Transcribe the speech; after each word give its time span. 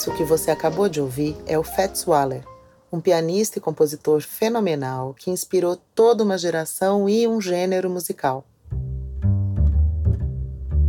Isso 0.00 0.14
que 0.14 0.24
você 0.24 0.50
acabou 0.50 0.88
de 0.88 0.98
ouvir 0.98 1.36
é 1.44 1.58
o 1.58 1.62
Fats 1.62 2.04
Waller, 2.04 2.42
um 2.90 3.02
pianista 3.02 3.58
e 3.58 3.60
compositor 3.60 4.22
fenomenal 4.22 5.12
que 5.12 5.30
inspirou 5.30 5.76
toda 5.94 6.24
uma 6.24 6.38
geração 6.38 7.06
e 7.06 7.28
um 7.28 7.38
gênero 7.38 7.90
musical. 7.90 8.42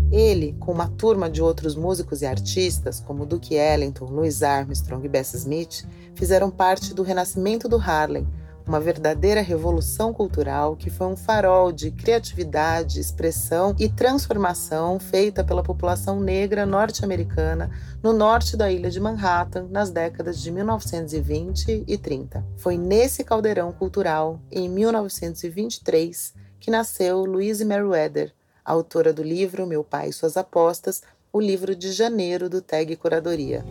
Ele, 0.10 0.56
com 0.62 0.72
uma 0.72 0.88
turma 0.88 1.30
de 1.30 1.42
outros 1.42 1.76
músicos 1.76 2.22
e 2.22 2.26
artistas, 2.26 3.02
como 3.02 3.26
Duke 3.26 3.54
Ellington, 3.54 4.06
Louis 4.06 4.42
Armstrong 4.42 5.06
e 5.06 5.10
Bessie 5.10 5.40
Smith, 5.40 5.86
fizeram 6.16 6.50
parte 6.50 6.94
do 6.94 7.04
renascimento 7.04 7.68
do 7.68 7.76
Harlem, 7.76 8.26
uma 8.72 8.80
verdadeira 8.80 9.42
revolução 9.42 10.14
cultural 10.14 10.78
que 10.78 10.90
foi 10.90 11.08
um 11.08 11.18
farol 11.18 11.74
de 11.74 11.92
criatividade, 11.92 13.02
expressão 13.02 13.76
e 13.78 13.90
transformação 13.90 14.98
feita 14.98 15.44
pela 15.44 15.62
população 15.62 16.22
negra 16.22 16.66
norte-americana 16.66 17.70
no 18.02 18.14
norte 18.14 18.56
da 18.56 18.72
ilha 18.72 18.90
de 18.90 18.98
Manhattan 18.98 19.68
nas 19.70 19.92
décadas 19.92 20.40
de 20.40 20.50
1920 20.52 21.84
e 21.86 21.98
30. 21.98 22.46
Foi 22.56 22.78
nesse 22.78 23.26
caldeirão 23.26 23.74
cultural, 23.74 24.40
em 24.50 24.70
1923, 24.70 26.34
que 26.58 26.72
nasceu 26.72 27.26
Louise 27.26 27.66
Merriweather, 27.66 28.34
autora 28.64 29.12
do 29.12 29.22
livro 29.22 29.68
Meu 29.68 29.84
Pai 29.84 30.08
e 30.08 30.14
Suas 30.14 30.38
Apostas, 30.38 31.02
o 31.34 31.42
livro 31.42 31.76
de 31.76 31.92
janeiro 31.92 32.50
do 32.50 32.62
Tag 32.62 32.96
Curadoria. 32.96 33.66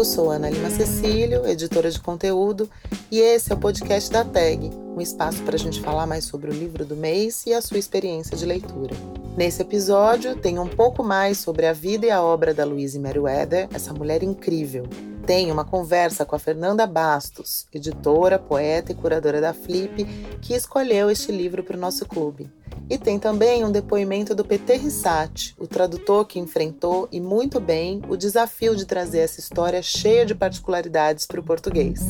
Eu 0.00 0.04
sou 0.06 0.30
Ana 0.30 0.48
Lima 0.48 0.70
Cecílio, 0.70 1.46
editora 1.46 1.90
de 1.90 2.00
conteúdo, 2.00 2.70
e 3.10 3.18
esse 3.18 3.52
é 3.52 3.54
o 3.54 3.58
podcast 3.58 4.10
da 4.10 4.24
TAG, 4.24 4.70
um 4.96 4.98
espaço 4.98 5.42
para 5.42 5.56
a 5.56 5.58
gente 5.58 5.78
falar 5.78 6.06
mais 6.06 6.24
sobre 6.24 6.50
o 6.50 6.54
livro 6.54 6.86
do 6.86 6.96
mês 6.96 7.44
e 7.44 7.52
a 7.52 7.60
sua 7.60 7.76
experiência 7.76 8.34
de 8.34 8.46
leitura. 8.46 8.96
Nesse 9.36 9.60
episódio, 9.60 10.34
tem 10.36 10.58
um 10.58 10.66
pouco 10.66 11.04
mais 11.04 11.36
sobre 11.36 11.66
a 11.66 11.74
vida 11.74 12.06
e 12.06 12.10
a 12.10 12.22
obra 12.22 12.54
da 12.54 12.64
Louise 12.64 12.98
Meriwether, 12.98 13.68
essa 13.74 13.92
mulher 13.92 14.22
incrível. 14.22 14.88
Tem 15.26 15.52
uma 15.52 15.64
conversa 15.64 16.24
com 16.24 16.34
a 16.34 16.38
Fernanda 16.38 16.86
Bastos, 16.86 17.66
editora, 17.72 18.38
poeta 18.38 18.90
e 18.90 18.94
curadora 18.94 19.40
da 19.40 19.54
Flip, 19.54 20.04
que 20.40 20.54
escolheu 20.54 21.10
este 21.10 21.30
livro 21.30 21.62
para 21.62 21.76
o 21.76 21.80
nosso 21.80 22.06
clube. 22.06 22.50
E 22.88 22.98
tem 22.98 23.18
também 23.18 23.64
um 23.64 23.70
depoimento 23.70 24.34
do 24.34 24.44
PT 24.44 24.76
Rissati, 24.76 25.54
o 25.58 25.66
tradutor 25.66 26.24
que 26.26 26.40
enfrentou, 26.40 27.08
e 27.12 27.20
muito 27.20 27.60
bem, 27.60 28.02
o 28.08 28.16
desafio 28.16 28.74
de 28.74 28.84
trazer 28.84 29.20
essa 29.20 29.38
história 29.38 29.80
cheia 29.80 30.26
de 30.26 30.34
particularidades 30.34 31.26
para 31.26 31.38
o 31.38 31.44
português. 31.44 32.00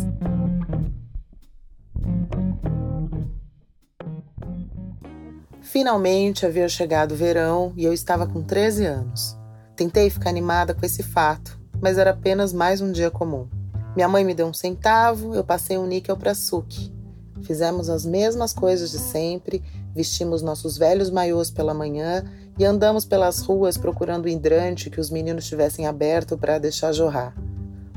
Finalmente 5.60 6.46
havia 6.46 6.68
chegado 6.68 7.12
o 7.12 7.16
verão 7.16 7.72
e 7.76 7.84
eu 7.84 7.92
estava 7.92 8.26
com 8.26 8.42
13 8.42 8.86
anos. 8.86 9.36
Tentei 9.76 10.08
ficar 10.10 10.30
animada 10.30 10.74
com 10.74 10.84
esse 10.84 11.02
fato, 11.02 11.59
mas 11.80 11.98
era 11.98 12.10
apenas 12.10 12.52
mais 12.52 12.80
um 12.80 12.92
dia 12.92 13.10
comum. 13.10 13.48
Minha 13.94 14.08
mãe 14.08 14.24
me 14.24 14.34
deu 14.34 14.46
um 14.46 14.54
centavo, 14.54 15.34
eu 15.34 15.44
passei 15.44 15.76
um 15.78 15.86
níquel 15.86 16.16
para 16.16 16.34
Suki. 16.34 16.92
Fizemos 17.42 17.88
as 17.88 18.04
mesmas 18.04 18.52
coisas 18.52 18.90
de 18.90 18.98
sempre 18.98 19.62
Vestimos 19.94 20.40
nossos 20.40 20.78
velhos 20.78 21.10
maiôs 21.10 21.50
pela 21.50 21.74
manhã 21.74 22.24
e 22.56 22.64
andamos 22.64 23.04
pelas 23.04 23.40
ruas 23.40 23.76
procurando 23.76 24.26
o 24.26 24.28
hidrante 24.28 24.88
que 24.88 25.00
os 25.00 25.10
meninos 25.10 25.46
tivessem 25.46 25.86
aberto 25.86 26.38
para 26.38 26.58
deixar 26.58 26.92
jorrar. 26.92 27.34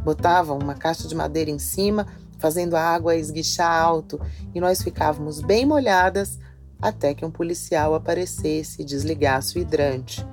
Botavam 0.03 0.57
uma 0.57 0.73
caixa 0.73 1.07
de 1.07 1.15
madeira 1.15 1.51
em 1.51 1.59
cima, 1.59 2.07
fazendo 2.39 2.75
a 2.75 2.81
água 2.81 3.15
esguichar 3.15 3.71
alto, 3.71 4.19
e 4.53 4.59
nós 4.59 4.81
ficávamos 4.81 5.39
bem 5.39 5.65
molhadas 5.65 6.39
até 6.81 7.13
que 7.13 7.23
um 7.23 7.31
policial 7.31 7.93
aparecesse 7.93 8.81
e 8.81 8.85
desligasse 8.85 9.57
o 9.57 9.61
hidrante. 9.61 10.25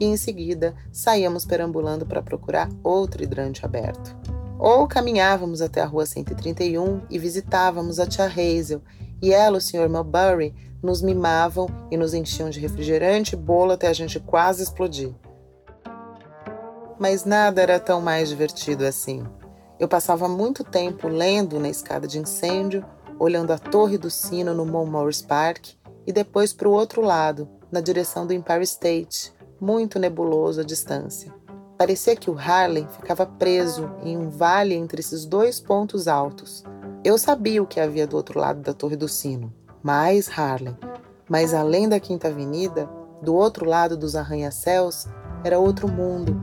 E 0.00 0.04
em 0.04 0.16
seguida 0.16 0.74
saíamos 0.92 1.44
perambulando 1.44 2.06
para 2.06 2.22
procurar 2.22 2.68
outro 2.82 3.22
hidrante 3.22 3.64
aberto. 3.64 4.16
Ou 4.58 4.86
caminhávamos 4.88 5.60
até 5.60 5.80
a 5.80 5.86
rua 5.86 6.04
131 6.04 7.02
e 7.08 7.18
visitávamos 7.18 8.00
a 8.00 8.06
tia 8.06 8.26
Hazel, 8.26 8.82
e 9.20 9.32
ela, 9.32 9.58
o 9.58 9.60
Sr. 9.60 9.88
Mulberry, 9.88 10.54
nos 10.82 11.02
mimavam 11.02 11.68
e 11.90 11.96
nos 11.96 12.14
enchiam 12.14 12.50
de 12.50 12.60
refrigerante 12.60 13.34
e 13.34 13.38
bolo 13.38 13.72
até 13.72 13.88
a 13.88 13.92
gente 13.92 14.20
quase 14.20 14.62
explodir. 14.62 15.12
Mas 16.98 17.24
nada 17.24 17.62
era 17.62 17.78
tão 17.78 18.00
mais 18.00 18.28
divertido 18.28 18.84
assim. 18.84 19.24
Eu 19.78 19.88
passava 19.88 20.28
muito 20.28 20.64
tempo 20.64 21.06
lendo 21.08 21.60
na 21.60 21.68
escada 21.68 22.06
de 22.06 22.18
incêndio, 22.18 22.84
olhando 23.18 23.52
a 23.52 23.58
torre 23.58 23.96
do 23.96 24.10
sino 24.10 24.54
no 24.54 24.66
Montmorency 24.66 25.24
Park 25.24 25.68
e 26.06 26.12
depois 26.12 26.52
para 26.52 26.68
o 26.68 26.72
outro 26.72 27.00
lado, 27.00 27.48
na 27.70 27.80
direção 27.80 28.26
do 28.26 28.32
Empire 28.32 28.62
State, 28.62 29.32
muito 29.60 29.98
nebuloso 29.98 30.60
à 30.60 30.64
distância. 30.64 31.32
Parecia 31.76 32.16
que 32.16 32.30
o 32.30 32.38
Harlem 32.38 32.86
ficava 32.88 33.24
preso 33.24 33.90
em 34.02 34.16
um 34.16 34.28
vale 34.28 34.74
entre 34.74 35.00
esses 35.00 35.24
dois 35.24 35.60
pontos 35.60 36.08
altos. 36.08 36.64
Eu 37.04 37.16
sabia 37.16 37.62
o 37.62 37.66
que 37.66 37.78
havia 37.78 38.06
do 38.06 38.16
outro 38.16 38.38
lado 38.38 38.60
da 38.60 38.72
Torre 38.72 38.96
do 38.96 39.08
Sino 39.08 39.52
mais 39.82 40.28
Harlem. 40.36 40.76
Mas 41.28 41.52
além 41.54 41.88
da 41.88 42.00
Quinta 42.00 42.28
Avenida, 42.28 42.88
do 43.22 43.34
outro 43.34 43.66
lado 43.66 43.96
dos 43.96 44.16
arranha-céus, 44.16 45.06
era 45.44 45.58
outro 45.58 45.88
mundo. 45.88 46.38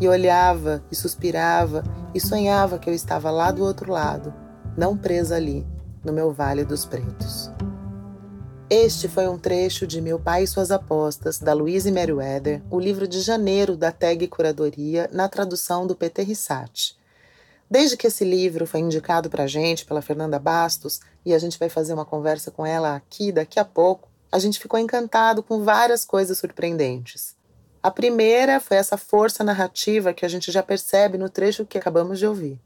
E 0.00 0.08
olhava 0.08 0.82
e 0.90 0.94
suspirava 0.94 1.84
e 2.14 2.20
sonhava 2.20 2.78
que 2.78 2.88
eu 2.88 2.94
estava 2.94 3.30
lá 3.30 3.50
do 3.50 3.62
outro 3.62 3.92
lado, 3.92 4.32
não 4.76 4.96
presa 4.96 5.36
ali, 5.36 5.66
no 6.04 6.12
meu 6.12 6.32
Vale 6.32 6.64
dos 6.64 6.84
Pretos. 6.84 7.50
Este 8.76 9.06
foi 9.06 9.28
um 9.28 9.38
trecho 9.38 9.86
de 9.86 10.00
Meu 10.00 10.18
Pai 10.18 10.42
e 10.42 10.46
Suas 10.48 10.72
Apostas, 10.72 11.38
da 11.38 11.52
Louise 11.52 11.92
Meriwether, 11.92 12.60
o 12.68 12.80
livro 12.80 13.06
de 13.06 13.20
janeiro 13.20 13.76
da 13.76 13.92
TAG 13.92 14.26
Curadoria, 14.26 15.08
na 15.12 15.28
tradução 15.28 15.86
do 15.86 15.94
Peter 15.94 16.26
Rissati. 16.26 16.98
Desde 17.70 17.96
que 17.96 18.08
esse 18.08 18.24
livro 18.24 18.66
foi 18.66 18.80
indicado 18.80 19.30
para 19.30 19.44
a 19.44 19.46
gente 19.46 19.84
pela 19.84 20.02
Fernanda 20.02 20.40
Bastos, 20.40 20.98
e 21.24 21.32
a 21.32 21.38
gente 21.38 21.56
vai 21.56 21.68
fazer 21.68 21.94
uma 21.94 22.04
conversa 22.04 22.50
com 22.50 22.66
ela 22.66 22.96
aqui 22.96 23.30
daqui 23.30 23.60
a 23.60 23.64
pouco, 23.64 24.08
a 24.32 24.40
gente 24.40 24.58
ficou 24.58 24.80
encantado 24.80 25.40
com 25.40 25.62
várias 25.62 26.04
coisas 26.04 26.36
surpreendentes. 26.36 27.36
A 27.80 27.92
primeira 27.92 28.58
foi 28.58 28.76
essa 28.76 28.96
força 28.96 29.44
narrativa 29.44 30.12
que 30.12 30.26
a 30.26 30.28
gente 30.28 30.50
já 30.50 30.64
percebe 30.64 31.16
no 31.16 31.30
trecho 31.30 31.64
que 31.64 31.78
acabamos 31.78 32.18
de 32.18 32.26
ouvir. 32.26 32.58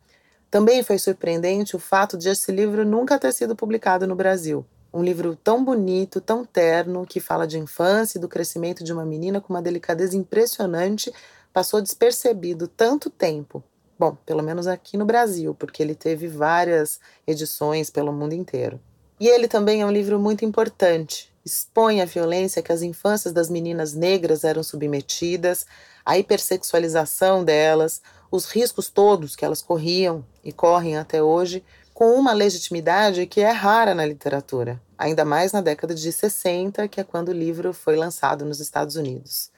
Também 0.50 0.82
foi 0.82 0.98
surpreendente 0.98 1.76
o 1.76 1.78
fato 1.78 2.16
de 2.16 2.30
esse 2.30 2.50
livro 2.50 2.82
nunca 2.82 3.19
ter 3.19 3.34
sido 3.34 3.54
publicado 3.54 4.06
no 4.06 4.16
Brasil. 4.16 4.64
Um 4.98 5.03
livro 5.04 5.36
tão 5.36 5.64
bonito, 5.64 6.20
tão 6.20 6.44
terno, 6.44 7.06
que 7.06 7.20
fala 7.20 7.47
de 7.47 7.59
infância 7.59 8.19
e 8.19 8.20
do 8.20 8.28
crescimento 8.28 8.82
de 8.82 8.92
uma 8.92 9.04
menina 9.04 9.41
com 9.41 9.53
uma 9.53 9.62
delicadeza 9.62 10.16
impressionante, 10.16 11.12
passou 11.53 11.81
despercebido 11.81 12.66
tanto 12.66 13.08
tempo 13.08 13.62
Bom, 13.98 14.16
pelo 14.25 14.44
menos 14.44 14.69
aqui 14.69 14.97
no 14.97 15.04
Brasil, 15.04 15.56
porque 15.56 15.82
ele 15.82 15.94
teve 15.94 16.28
várias 16.28 17.00
edições 17.26 17.91
pelo 17.91 18.12
mundo 18.12 18.32
inteiro. 18.32 18.81
E 19.19 19.26
ele 19.26 19.48
também 19.48 19.82
é 19.82 19.87
um 19.87 19.91
livro 19.91 20.20
muito 20.20 20.44
importante. 20.44 21.34
Expõe 21.44 22.00
a 22.00 22.04
violência 22.04 22.62
que 22.62 22.70
as 22.70 22.82
infâncias 22.82 23.34
das 23.34 23.50
meninas 23.50 23.94
negras 23.94 24.44
eram 24.44 24.62
submetidas, 24.62 25.66
a 26.06 26.16
hipersexualização 26.16 27.44
delas, 27.44 28.00
os 28.31 28.47
riscos 28.47 28.88
todos 28.88 29.34
que 29.34 29.44
elas 29.44 29.60
corriam 29.60 30.25
e 30.44 30.53
correm 30.53 30.97
até 30.97 31.20
hoje, 31.20 31.64
com 31.92 32.14
uma 32.14 32.32
legitimidade 32.32 33.26
que 33.26 33.41
é 33.41 33.50
rara 33.50 33.97
na 33.97 34.06
literatura, 34.06 34.81
ainda 34.98 35.25
mais 35.25 35.53
na 35.53 35.60
década 35.60 35.94
de 35.94 36.12
60, 36.12 36.88
que 36.88 37.00
é 37.00 37.04
quando 37.04 37.28
o 37.28 37.32
livro 37.32 37.72
foi 37.72 37.97
lançado 37.97 38.44
nos 38.44 38.59
Estados 38.59 38.96
Unidos. 38.96 39.50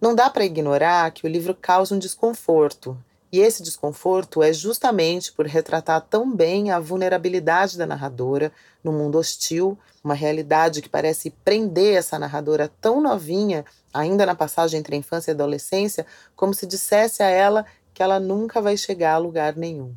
Não 0.00 0.14
dá 0.14 0.30
para 0.30 0.44
ignorar 0.44 1.10
que 1.10 1.26
o 1.26 1.28
livro 1.28 1.54
causa 1.54 1.94
um 1.94 1.98
desconforto, 1.98 2.96
e 3.30 3.40
esse 3.40 3.62
desconforto 3.62 4.42
é 4.42 4.52
justamente 4.52 5.32
por 5.32 5.46
retratar 5.46 6.00
tão 6.00 6.34
bem 6.34 6.70
a 6.70 6.80
vulnerabilidade 6.80 7.76
da 7.76 7.86
narradora 7.86 8.50
no 8.82 8.90
mundo 8.90 9.18
hostil, 9.18 9.78
uma 10.02 10.14
realidade 10.14 10.80
que 10.80 10.88
parece 10.88 11.30
prender 11.44 11.96
essa 11.96 12.18
narradora 12.18 12.72
tão 12.80 13.02
novinha, 13.02 13.66
ainda 13.92 14.24
na 14.24 14.34
passagem 14.34 14.80
entre 14.80 14.94
a 14.94 14.98
infância 14.98 15.30
e 15.30 15.32
a 15.32 15.34
adolescência, 15.34 16.06
como 16.34 16.54
se 16.54 16.66
dissesse 16.66 17.22
a 17.22 17.28
ela 17.28 17.66
que 17.92 18.02
ela 18.02 18.18
nunca 18.18 18.62
vai 18.62 18.76
chegar 18.76 19.14
a 19.14 19.18
lugar 19.18 19.56
nenhum. 19.56 19.94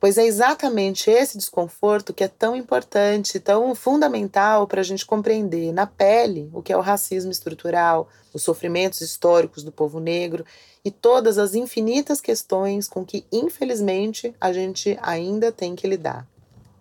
Pois 0.00 0.16
é 0.16 0.24
exatamente 0.24 1.10
esse 1.10 1.36
desconforto 1.36 2.14
que 2.14 2.22
é 2.22 2.28
tão 2.28 2.54
importante, 2.54 3.40
tão 3.40 3.74
fundamental 3.74 4.66
para 4.68 4.80
a 4.80 4.84
gente 4.84 5.04
compreender 5.04 5.72
na 5.72 5.86
pele 5.86 6.48
o 6.52 6.62
que 6.62 6.72
é 6.72 6.76
o 6.76 6.80
racismo 6.80 7.32
estrutural, 7.32 8.08
os 8.32 8.44
sofrimentos 8.44 9.00
históricos 9.00 9.64
do 9.64 9.72
povo 9.72 9.98
negro 9.98 10.44
e 10.84 10.90
todas 10.92 11.36
as 11.36 11.54
infinitas 11.54 12.20
questões 12.20 12.86
com 12.86 13.04
que, 13.04 13.26
infelizmente, 13.32 14.32
a 14.40 14.52
gente 14.52 14.96
ainda 15.02 15.50
tem 15.50 15.74
que 15.74 15.88
lidar. 15.88 16.24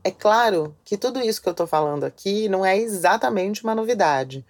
É 0.04 0.12
claro 0.12 0.75
que 0.86 0.96
tudo 0.96 1.20
isso 1.20 1.42
que 1.42 1.50
eu 1.50 1.52
estou 1.52 1.66
falando 1.66 2.04
aqui 2.04 2.48
não 2.48 2.63
é 2.63 2.78
exatamente 2.78 3.63
uma 3.63 3.74
novidade. 3.74 4.46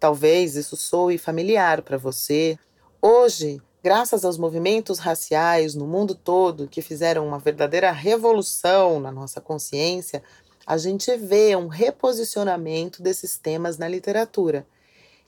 Talvez 0.00 0.56
isso 0.56 0.74
soe 0.74 1.18
familiar 1.18 1.82
para 1.82 1.98
você. 1.98 2.58
Hoje, 3.00 3.60
graças 3.86 4.24
aos 4.24 4.36
movimentos 4.36 4.98
raciais 4.98 5.76
no 5.76 5.86
mundo 5.86 6.12
todo 6.12 6.66
que 6.66 6.82
fizeram 6.82 7.24
uma 7.24 7.38
verdadeira 7.38 7.92
revolução 7.92 8.98
na 8.98 9.12
nossa 9.12 9.40
consciência, 9.40 10.24
a 10.66 10.76
gente 10.76 11.16
vê 11.16 11.54
um 11.54 11.68
reposicionamento 11.68 13.00
desses 13.00 13.38
temas 13.38 13.78
na 13.78 13.86
literatura. 13.86 14.66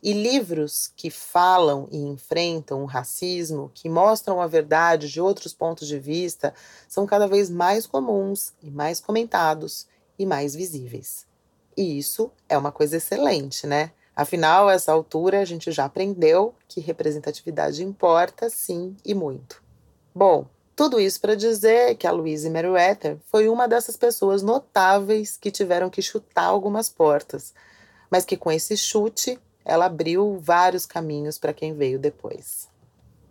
E 0.02 0.12
livros 0.12 0.93
que 0.96 1.08
falam 1.08 1.87
e 1.93 1.99
enfrentam 1.99 2.82
o 2.82 2.87
racismo, 2.87 3.70
que 3.72 3.88
mostram 3.88 4.40
a 4.40 4.49
verdade 4.49 5.08
de 5.08 5.20
outros 5.20 5.55
pontos 5.55 5.87
de 5.87 6.00
vista, 6.00 6.52
são 6.88 7.06
cada 7.06 7.28
vez 7.28 7.49
mais 7.49 7.87
comuns 7.87 8.55
e 8.60 8.72
mais 8.72 8.99
comentados 8.99 9.87
e 10.19 10.26
mais 10.26 10.56
visíveis. 10.56 11.28
E 11.76 11.96
isso 11.96 12.28
é 12.49 12.58
uma 12.58 12.72
coisa 12.72 12.96
excelente, 12.96 13.69
né? 13.69 13.93
Afinal, 14.19 14.67
a 14.67 14.73
essa 14.73 14.91
altura 14.91 15.41
a 15.41 15.44
gente 15.44 15.70
já 15.70 15.85
aprendeu 15.85 16.53
que 16.67 16.81
representatividade 16.81 17.85
importa, 17.85 18.50
sim, 18.50 18.97
e 19.05 19.15
muito. 19.15 19.62
Bom, 20.12 20.44
tudo 20.75 20.99
isso 20.99 21.20
para 21.20 21.37
dizer 21.37 21.94
que 21.94 22.05
a 22.05 22.11
Louise 22.11 22.50
Meriwether 22.50 23.19
foi 23.31 23.49
uma 23.49 23.69
dessas 23.69 23.97
pessoas 23.97 24.43
notáveis 24.43 25.37
que 25.37 25.53
tiveram 25.53 25.88
que 25.88 26.03
chutar 26.03 26.47
algumas 26.47 26.91
portas, 26.91 27.55
mas 28.11 28.25
que 28.25 28.37
com 28.37 28.50
esse 28.50 28.76
chute 28.76 29.38
ela 29.65 29.85
abriu 29.85 30.37
vários 30.41 30.85
caminhos 30.85 31.38
para 31.38 31.53
quem 31.53 31.73
veio 31.73 31.97
depois. 31.97 32.69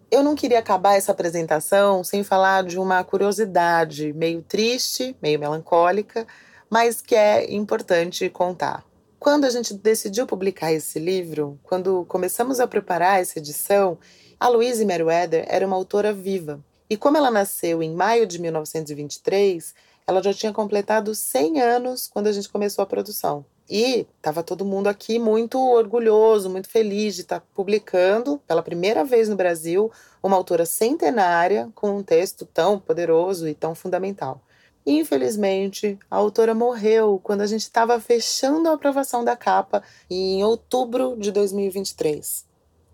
Eu 0.09 0.23
não 0.23 0.35
queria 0.35 0.59
acabar 0.59 0.95
essa 0.95 1.11
apresentação 1.11 2.01
sem 2.01 2.23
falar 2.23 2.63
de 2.63 2.79
uma 2.79 3.03
curiosidade 3.03 4.13
meio 4.13 4.41
triste, 4.41 5.17
meio 5.21 5.37
melancólica, 5.37 6.25
mas 6.69 7.01
que 7.01 7.13
é 7.13 7.53
importante 7.53 8.29
contar. 8.29 8.86
Quando 9.19 9.45
a 9.45 9.49
gente 9.49 9.73
decidiu 9.73 10.27
publicar 10.27 10.71
esse 10.71 10.99
livro, 10.99 11.59
quando 11.63 12.05
começamos 12.05 12.59
a 12.59 12.67
preparar 12.67 13.19
essa 13.19 13.39
edição, 13.39 13.97
a 14.39 14.47
Louise 14.47 14.85
Meriwether 14.85 15.43
era 15.49 15.65
uma 15.65 15.75
autora 15.75 16.13
viva. 16.13 16.63
E 16.87 16.95
como 16.95 17.17
ela 17.17 17.31
nasceu 17.31 17.81
em 17.81 17.93
maio 17.93 18.27
de 18.27 18.39
1923, 18.39 19.73
ela 20.05 20.21
já 20.21 20.31
tinha 20.31 20.53
completado 20.53 21.15
100 21.15 21.59
anos 21.59 22.07
quando 22.07 22.27
a 22.27 22.31
gente 22.31 22.47
começou 22.47 22.83
a 22.83 22.85
produção. 22.85 23.43
E 23.67 24.07
estava 24.17 24.43
todo 24.43 24.63
mundo 24.63 24.87
aqui 24.87 25.17
muito 25.17 25.59
orgulhoso, 25.59 26.49
muito 26.49 26.69
feliz 26.69 27.15
de 27.15 27.21
estar 27.21 27.39
tá 27.39 27.45
publicando 27.55 28.39
pela 28.47 28.61
primeira 28.61 29.03
vez 29.03 29.27
no 29.27 29.35
Brasil 29.35 29.91
uma 30.21 30.37
autora 30.37 30.65
centenária 30.65 31.69
com 31.73 31.97
um 31.97 32.03
texto 32.03 32.45
tão 32.45 32.79
poderoso 32.79 33.47
e 33.47 33.55
tão 33.55 33.73
fundamental. 33.73 34.41
Infelizmente, 34.89 35.99
a 36.09 36.15
autora 36.15 36.55
morreu 36.55 37.19
quando 37.21 37.41
a 37.41 37.45
gente 37.45 37.63
estava 37.63 37.99
fechando 37.99 38.69
a 38.69 38.73
aprovação 38.73 39.21
da 39.21 39.35
capa 39.35 39.83
em 40.09 40.41
outubro 40.45 41.17
de 41.19 41.29
2023. 41.29 42.45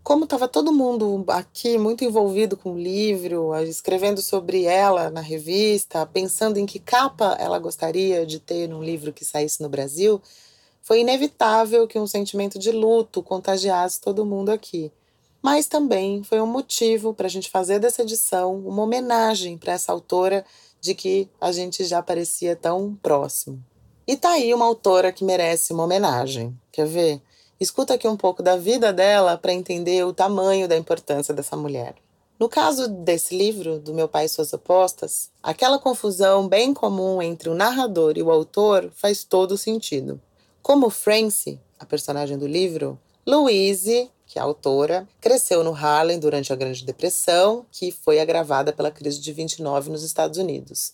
Como 0.02 0.24
estava 0.24 0.48
todo 0.48 0.74
mundo 0.74 1.24
aqui 1.28 1.78
muito 1.78 2.04
envolvido 2.04 2.58
com 2.58 2.72
o 2.74 2.80
livro, 2.80 3.56
escrevendo 3.62 4.24
sobre 4.24 4.64
ela 4.64 5.12
na 5.12 5.22
revista, 5.22 6.04
pensando 6.04 6.58
em 6.58 6.66
que 6.66 6.80
capa 6.80 7.38
ela 7.40 7.60
gostaria 7.60 8.26
de 8.26 8.40
ter 8.40 8.68
num 8.68 8.84
livro 8.84 9.14
que 9.14 9.24
saísse 9.24 9.62
no 9.62 9.70
Brasil, 9.70 10.20
foi 10.82 11.02
inevitável 11.02 11.88
que 11.88 12.00
um 12.00 12.08
sentimento 12.08 12.58
de 12.58 12.72
luto 12.72 13.22
contagiasse 13.22 14.02
todo 14.02 14.26
mundo 14.26 14.50
aqui. 14.50 14.92
Mas 15.44 15.68
também 15.68 16.24
foi 16.24 16.40
um 16.40 16.48
motivo 16.48 17.14
para 17.14 17.28
a 17.28 17.30
gente 17.30 17.50
fazer 17.50 17.78
dessa 17.78 18.02
edição 18.02 18.56
uma 18.66 18.82
homenagem 18.82 19.58
para 19.58 19.74
essa 19.74 19.92
autora 19.92 20.46
de 20.80 20.96
que 20.96 21.30
a 21.40 21.52
gente 21.52 21.84
já 21.84 22.02
parecia 22.02 22.56
tão 22.56 22.98
próximo. 23.04 23.62
E 24.08 24.16
tá 24.16 24.32
aí 24.32 24.54
uma 24.54 24.64
autora 24.64 25.12
que 25.12 25.26
merece 25.26 25.74
uma 25.74 25.84
homenagem. 25.84 26.58
Quer 26.72 26.88
ver? 26.88 27.22
Escuta 27.60 27.94
aqui 27.94 28.08
um 28.08 28.16
pouco 28.16 28.42
da 28.42 28.56
vida 28.56 28.94
dela 28.94 29.38
para 29.38 29.52
entender 29.54 30.06
o 30.06 30.14
tamanho 30.14 30.66
da 30.66 30.78
importância 30.78 31.34
dessa 31.34 31.58
mulher. 31.58 31.96
No 32.40 32.48
caso 32.48 32.88
desse 32.88 33.38
livro, 33.38 33.80
do 33.80 33.94
Meu 33.94 34.08
Pai 34.08 34.26
e 34.26 34.30
Suas 34.30 34.54
Apostas, 34.54 35.30
aquela 35.42 35.78
confusão 35.78 36.48
bem 36.48 36.74
comum 36.74 37.22
entre 37.22 37.50
o 37.50 37.54
narrador 37.54 38.14
e 38.18 38.24
o 38.24 38.32
autor 38.32 38.90
faz 38.96 39.26
todo 39.26 39.58
sentido. 39.58 40.22
Como 40.62 40.90
Francie, 40.90 41.60
a 41.78 41.86
personagem 41.86 42.38
do 42.38 42.48
livro, 42.48 42.98
Louise, 43.26 44.10
que 44.34 44.40
é 44.40 44.42
a 44.42 44.46
autora, 44.46 45.08
cresceu 45.22 45.64
no 45.64 45.76
Harlem 45.76 46.18
durante 46.18 46.52
a 46.52 46.56
Grande 46.56 46.84
Depressão, 46.84 47.68
que 47.72 47.92
foi 47.92 48.20
agravada 48.20 48.74
pela 48.74 48.90
crise 48.90 49.22
de 49.22 49.32
29 49.32 49.92
nos 49.92 50.02
Estados 50.02 50.40
Unidos. 50.40 50.94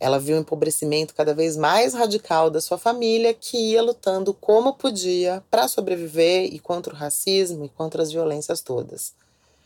Ela 0.00 0.18
viu 0.18 0.36
o 0.36 0.40
empobrecimento 0.40 1.14
cada 1.14 1.32
vez 1.32 1.56
mais 1.56 1.94
radical 1.94 2.50
da 2.50 2.60
sua 2.60 2.76
família, 2.76 3.32
que 3.32 3.56
ia 3.56 3.80
lutando 3.80 4.34
como 4.34 4.72
podia 4.72 5.40
para 5.48 5.68
sobreviver 5.68 6.52
e 6.52 6.58
contra 6.58 6.92
o 6.92 6.96
racismo 6.96 7.64
e 7.64 7.68
contra 7.68 8.02
as 8.02 8.10
violências 8.10 8.60
todas. 8.60 9.12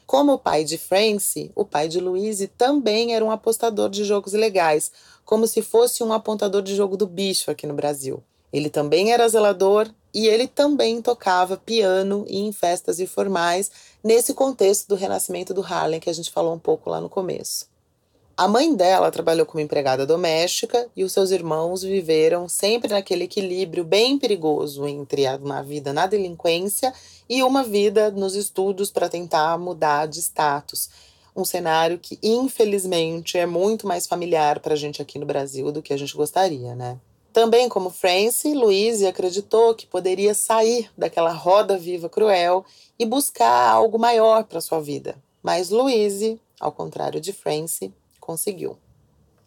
Como 0.07 0.35
o 0.35 0.39
pai 0.39 0.63
de 0.63 0.77
Francie, 0.77 1.51
o 1.55 1.65
pai 1.65 1.89
de 1.89 2.01
Louise 2.01 2.47
também 2.47 3.15
era 3.15 3.25
um 3.25 3.31
apostador 3.31 3.89
de 3.89 4.05
jogos 4.05 4.35
ilegais, 4.35 4.93
como 5.25 5.47
se 5.47 5.63
fosse 5.63 6.05
um 6.05 6.13
apontador 6.13 6.61
de 6.61 6.77
jogo 6.77 6.95
do 6.95 7.07
bicho 7.07 7.51
aqui 7.51 7.67
no 7.67 7.73
Brasil. 7.73 8.23
Ele 8.55 8.71
também 8.71 9.13
era 9.13 9.29
zelador 9.29 9.91
e 10.15 10.29
ele 10.29 10.47
também 10.47 11.03
tocava 11.03 11.57
piano 11.57 12.25
em 12.29 12.53
festas 12.53 13.01
informais, 13.01 13.69
nesse 14.01 14.33
contexto 14.33 14.87
do 14.87 14.95
renascimento 14.95 15.53
do 15.53 15.61
Harlem 15.61 15.99
que 15.99 16.09
a 16.09 16.13
gente 16.13 16.31
falou 16.31 16.55
um 16.55 16.59
pouco 16.59 16.89
lá 16.89 17.01
no 17.01 17.09
começo. 17.09 17.67
A 18.37 18.47
mãe 18.47 18.73
dela 18.73 19.11
trabalhou 19.11 19.45
como 19.45 19.59
empregada 19.61 20.07
doméstica 20.07 20.89
e 20.95 21.03
os 21.03 21.11
seus 21.11 21.33
irmãos 21.33 21.83
viveram 21.83 22.49
sempre 22.49 22.91
naquele 22.91 23.25
equilíbrio 23.25 23.83
bem 23.83 24.21
perigoso 24.21 24.87
entre 24.87 25.27
uma 25.39 25.61
vida 25.61 25.93
na 25.93 26.07
delinquência 26.07 26.95
e 27.29 27.43
uma 27.43 27.65
vida 27.65 28.13
nos 28.13 28.37
estudos 28.37 28.89
para 28.89 29.09
tentar 29.09 29.59
mudar 29.59 30.07
de 30.07 30.21
status. 30.21 30.91
Um 31.35 31.45
cenário 31.45 31.99
que, 31.99 32.21
infelizmente, 32.23 33.37
é 33.37 33.47
muito 33.47 33.85
mais 33.85 34.07
familiar 34.07 34.61
para 34.61 34.75
a 34.75 34.77
gente 34.77 35.03
aqui 35.03 35.19
no 35.19 35.27
Brasil 35.27 35.73
do 35.73 35.83
que 35.83 35.93
a 35.93 35.97
gente 35.97 36.17
gostaria, 36.17 36.77
né? 36.77 37.01
Também, 37.35 37.69
como 37.69 37.91
Francie, 37.91 38.55
Louise 38.55 39.05
acreditou 39.05 39.75
que 39.75 39.89
poderia 39.89 40.35
sair 40.35 40.89
daquela 40.97 41.33
roda 41.33 41.77
viva 41.77 42.09
cruel 42.09 42.65
e 42.97 43.05
buscar 43.05 43.71
algo 43.71 43.99
maior 43.99 44.45
para 44.45 44.61
sua 44.61 44.81
vida. 44.81 45.17
Mas 45.43 45.69
Louise, 45.69 46.41
ao 46.61 46.71
contrário 46.71 47.21
de 47.21 47.33
Francie, 47.33 47.93
conseguiu. 48.21 48.79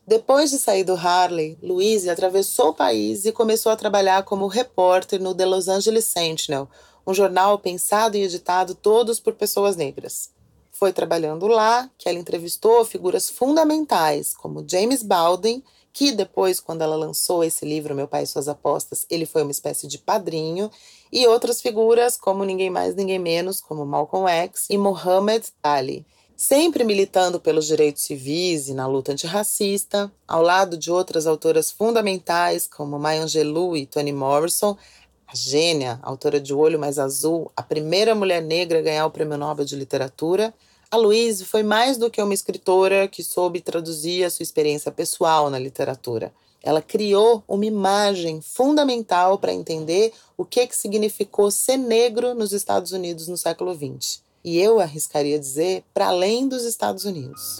Depois 0.05 0.51
de 0.51 0.59
sair 0.59 0.83
do 0.83 0.95
Harley, 0.95 1.57
Louise 1.63 2.09
atravessou 2.09 2.71
o 2.71 2.73
país 2.73 3.23
e 3.23 3.31
começou 3.31 3.71
a 3.71 3.77
trabalhar 3.77 4.23
como 4.23 4.47
repórter 4.47 5.21
no 5.21 5.33
The 5.33 5.45
Los 5.45 5.69
Angeles 5.69 6.03
Sentinel, 6.03 6.67
um 7.07 7.13
jornal 7.13 7.57
pensado 7.57 8.17
e 8.17 8.23
editado 8.23 8.75
todos 8.75 9.17
por 9.17 9.33
pessoas 9.33 9.77
negras. 9.77 10.29
Foi 10.73 10.91
trabalhando 10.91 11.47
lá 11.47 11.89
que 11.97 12.09
ela 12.09 12.19
entrevistou 12.19 12.83
figuras 12.83 13.29
fundamentais 13.29 14.35
como 14.35 14.65
James 14.67 15.01
Baldwin 15.01 15.63
que 15.97 16.11
depois, 16.11 16.59
quando 16.59 16.83
ela 16.83 16.95
lançou 16.95 17.43
esse 17.43 17.65
livro, 17.65 17.95
Meu 17.95 18.07
Pai 18.07 18.21
e 18.21 18.27
Suas 18.27 18.47
Apostas, 18.47 19.03
ele 19.09 19.25
foi 19.25 19.41
uma 19.41 19.49
espécie 19.49 19.87
de 19.87 19.97
padrinho, 19.97 20.69
e 21.11 21.25
outras 21.25 21.59
figuras, 21.59 22.15
como 22.15 22.45
ninguém 22.45 22.69
mais, 22.69 22.93
ninguém 22.93 23.17
menos, 23.17 23.59
como 23.59 23.83
Malcolm 23.83 24.29
X 24.29 24.67
e 24.69 24.77
Muhammad 24.77 25.43
Ali. 25.63 26.05
Sempre 26.35 26.83
militando 26.83 27.39
pelos 27.39 27.65
direitos 27.65 28.03
civis 28.03 28.67
e 28.67 28.75
na 28.75 28.85
luta 28.85 29.11
antirracista, 29.11 30.11
ao 30.27 30.43
lado 30.43 30.77
de 30.77 30.91
outras 30.91 31.25
autoras 31.25 31.71
fundamentais, 31.71 32.67
como 32.67 32.99
Maya 32.99 33.23
Angelou 33.23 33.75
e 33.75 33.87
Toni 33.87 34.13
Morrison, 34.13 34.77
a 35.25 35.35
gênia, 35.35 35.99
autora 36.03 36.39
de 36.39 36.53
Olho 36.53 36.77
Mais 36.77 36.99
Azul, 36.99 37.51
a 37.57 37.63
primeira 37.63 38.13
mulher 38.13 38.43
negra 38.43 38.77
a 38.77 38.83
ganhar 38.83 39.07
o 39.07 39.11
Prêmio 39.11 39.35
Nobel 39.35 39.65
de 39.65 39.75
Literatura, 39.75 40.53
a 40.89 40.97
Louise 40.97 41.43
foi 41.45 41.63
mais 41.63 41.97
do 41.97 42.09
que 42.09 42.21
uma 42.21 42.33
escritora 42.33 43.07
que 43.07 43.23
soube 43.23 43.61
traduzir 43.61 44.23
a 44.23 44.29
sua 44.29 44.43
experiência 44.43 44.91
pessoal 44.91 45.49
na 45.49 45.59
literatura. 45.59 46.33
Ela 46.63 46.81
criou 46.81 47.43
uma 47.47 47.65
imagem 47.65 48.41
fundamental 48.41 49.37
para 49.37 49.53
entender 49.53 50.13
o 50.37 50.43
que, 50.43 50.65
que 50.65 50.75
significou 50.75 51.51
ser 51.51 51.77
negro 51.77 52.33
nos 52.33 52.51
Estados 52.51 52.91
Unidos 52.91 53.27
no 53.27 53.37
século 53.37 53.73
XX. 53.75 54.21
E 54.43 54.57
eu 54.59 54.79
arriscaria 54.79 55.37
dizer 55.37 55.83
para 55.93 56.07
além 56.07 56.47
dos 56.47 56.63
Estados 56.63 57.05
Unidos. 57.05 57.57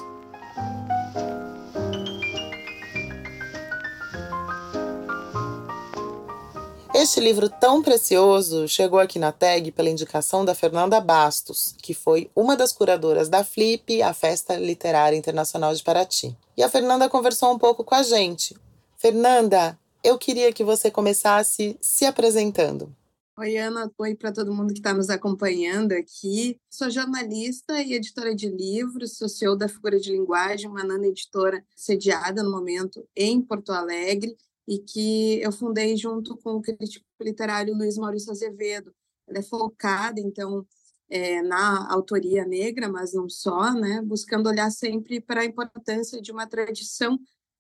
Este 7.00 7.20
livro 7.20 7.48
tão 7.48 7.84
precioso 7.84 8.68
chegou 8.68 8.98
aqui 8.98 9.20
na 9.20 9.32
tag 9.32 9.72
pela 9.72 9.88
indicação 9.88 10.44
da 10.44 10.56
Fernanda 10.56 11.00
Bastos, 11.00 11.76
que 11.78 11.94
foi 11.94 12.28
uma 12.36 12.58
das 12.58 12.74
curadoras 12.74 13.30
da 13.30 13.44
Flip, 13.44 14.02
a 14.02 14.16
Festa 14.16 14.58
Literária 14.58 15.16
Internacional 15.16 15.76
de 15.76 15.84
Paraty. 15.84 16.36
E 16.58 16.64
a 16.64 16.70
Fernanda 16.70 17.08
conversou 17.08 17.54
um 17.54 17.60
pouco 17.60 17.84
com 17.84 17.94
a 17.94 18.02
gente. 18.02 18.58
Fernanda, 18.98 19.78
eu 20.04 20.18
queria 20.18 20.52
que 20.52 20.64
você 20.64 20.90
começasse 20.90 21.78
se 21.80 22.04
apresentando. 22.04 22.92
Oi, 23.38 23.58
Ana. 23.58 23.92
Oi 23.96 24.16
para 24.16 24.32
todo 24.32 24.52
mundo 24.52 24.74
que 24.74 24.80
está 24.80 24.92
nos 24.92 25.12
acompanhando 25.12 25.92
aqui. 25.92 26.60
Sou 26.68 26.90
jornalista 26.90 27.80
e 27.80 27.94
editora 27.94 28.34
de 28.34 28.50
livros, 28.50 29.20
sou 29.20 29.30
CEO 29.30 29.56
da 29.56 29.70
Figura 29.70 30.00
de 30.00 30.12
Linguagem, 30.12 30.68
uma 30.68 30.84
nana 30.84 31.06
editora 31.06 31.64
sediada 31.76 32.42
no 32.42 32.50
momento 32.50 33.08
em 33.16 33.40
Porto 33.40 33.72
Alegre 33.72 34.36
e 34.68 34.80
que 34.80 35.42
eu 35.42 35.52
fundei 35.52 35.96
junto 35.96 36.38
com 36.38 36.56
o 36.56 36.62
crítico 36.62 37.06
literário 37.22 37.76
Luiz 37.76 37.98
Maurício 37.98 38.32
Azevedo. 38.32 38.94
Ela 39.28 39.40
é 39.40 39.44
focada, 39.44 40.20
então, 40.20 40.66
é, 41.10 41.42
na 41.42 41.92
autoria 41.92 42.46
negra, 42.46 42.90
mas 42.90 43.14
não 43.14 43.30
só, 43.30 43.74
né? 43.74 44.02
buscando 44.02 44.50
olhar 44.50 44.70
sempre 44.72 45.22
para 45.22 45.42
a 45.42 45.46
importância 45.46 46.22
de 46.22 46.32
uma 46.32 46.48
tradição 46.48 47.18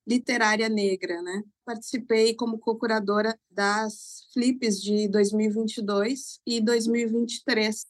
literária 0.08 0.70
negra, 0.70 1.22
né? 1.22 1.44
Participei 1.66 2.34
como 2.34 2.58
co-curadora 2.58 3.38
das 3.52 4.26
Flips 4.34 4.82
de 4.82 5.10
2022 5.10 6.40
e 6.46 6.62
2023. 6.62 7.86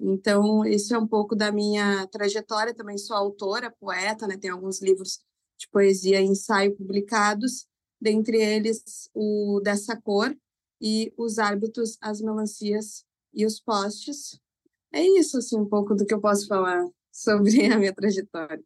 Então, 0.00 0.64
esse 0.64 0.94
é 0.94 0.98
um 0.98 1.06
pouco 1.06 1.36
da 1.36 1.52
minha 1.52 2.06
trajetória. 2.06 2.74
Também 2.74 2.96
sou 2.96 3.14
autora, 3.14 3.70
poeta, 3.78 4.26
né? 4.26 4.38
Tenho 4.38 4.54
alguns 4.54 4.80
livros 4.80 5.20
de 5.58 5.68
poesia 5.68 6.20
e 6.22 6.24
ensaio 6.24 6.74
publicados, 6.74 7.66
dentre 8.04 8.36
eles 8.36 9.08
o 9.14 9.60
Dessa 9.64 9.96
Cor 9.96 10.36
e 10.78 11.12
Os 11.16 11.38
Árbitros, 11.38 11.96
as 12.02 12.20
Melancias 12.20 13.02
e 13.32 13.46
os 13.46 13.58
Postes. 13.58 14.38
É 14.92 15.02
isso, 15.02 15.38
assim, 15.38 15.56
um 15.56 15.64
pouco 15.64 15.94
do 15.94 16.04
que 16.04 16.12
eu 16.12 16.20
posso 16.20 16.46
falar 16.46 16.86
sobre 17.10 17.66
a 17.72 17.78
minha 17.78 17.94
trajetória. 17.94 18.62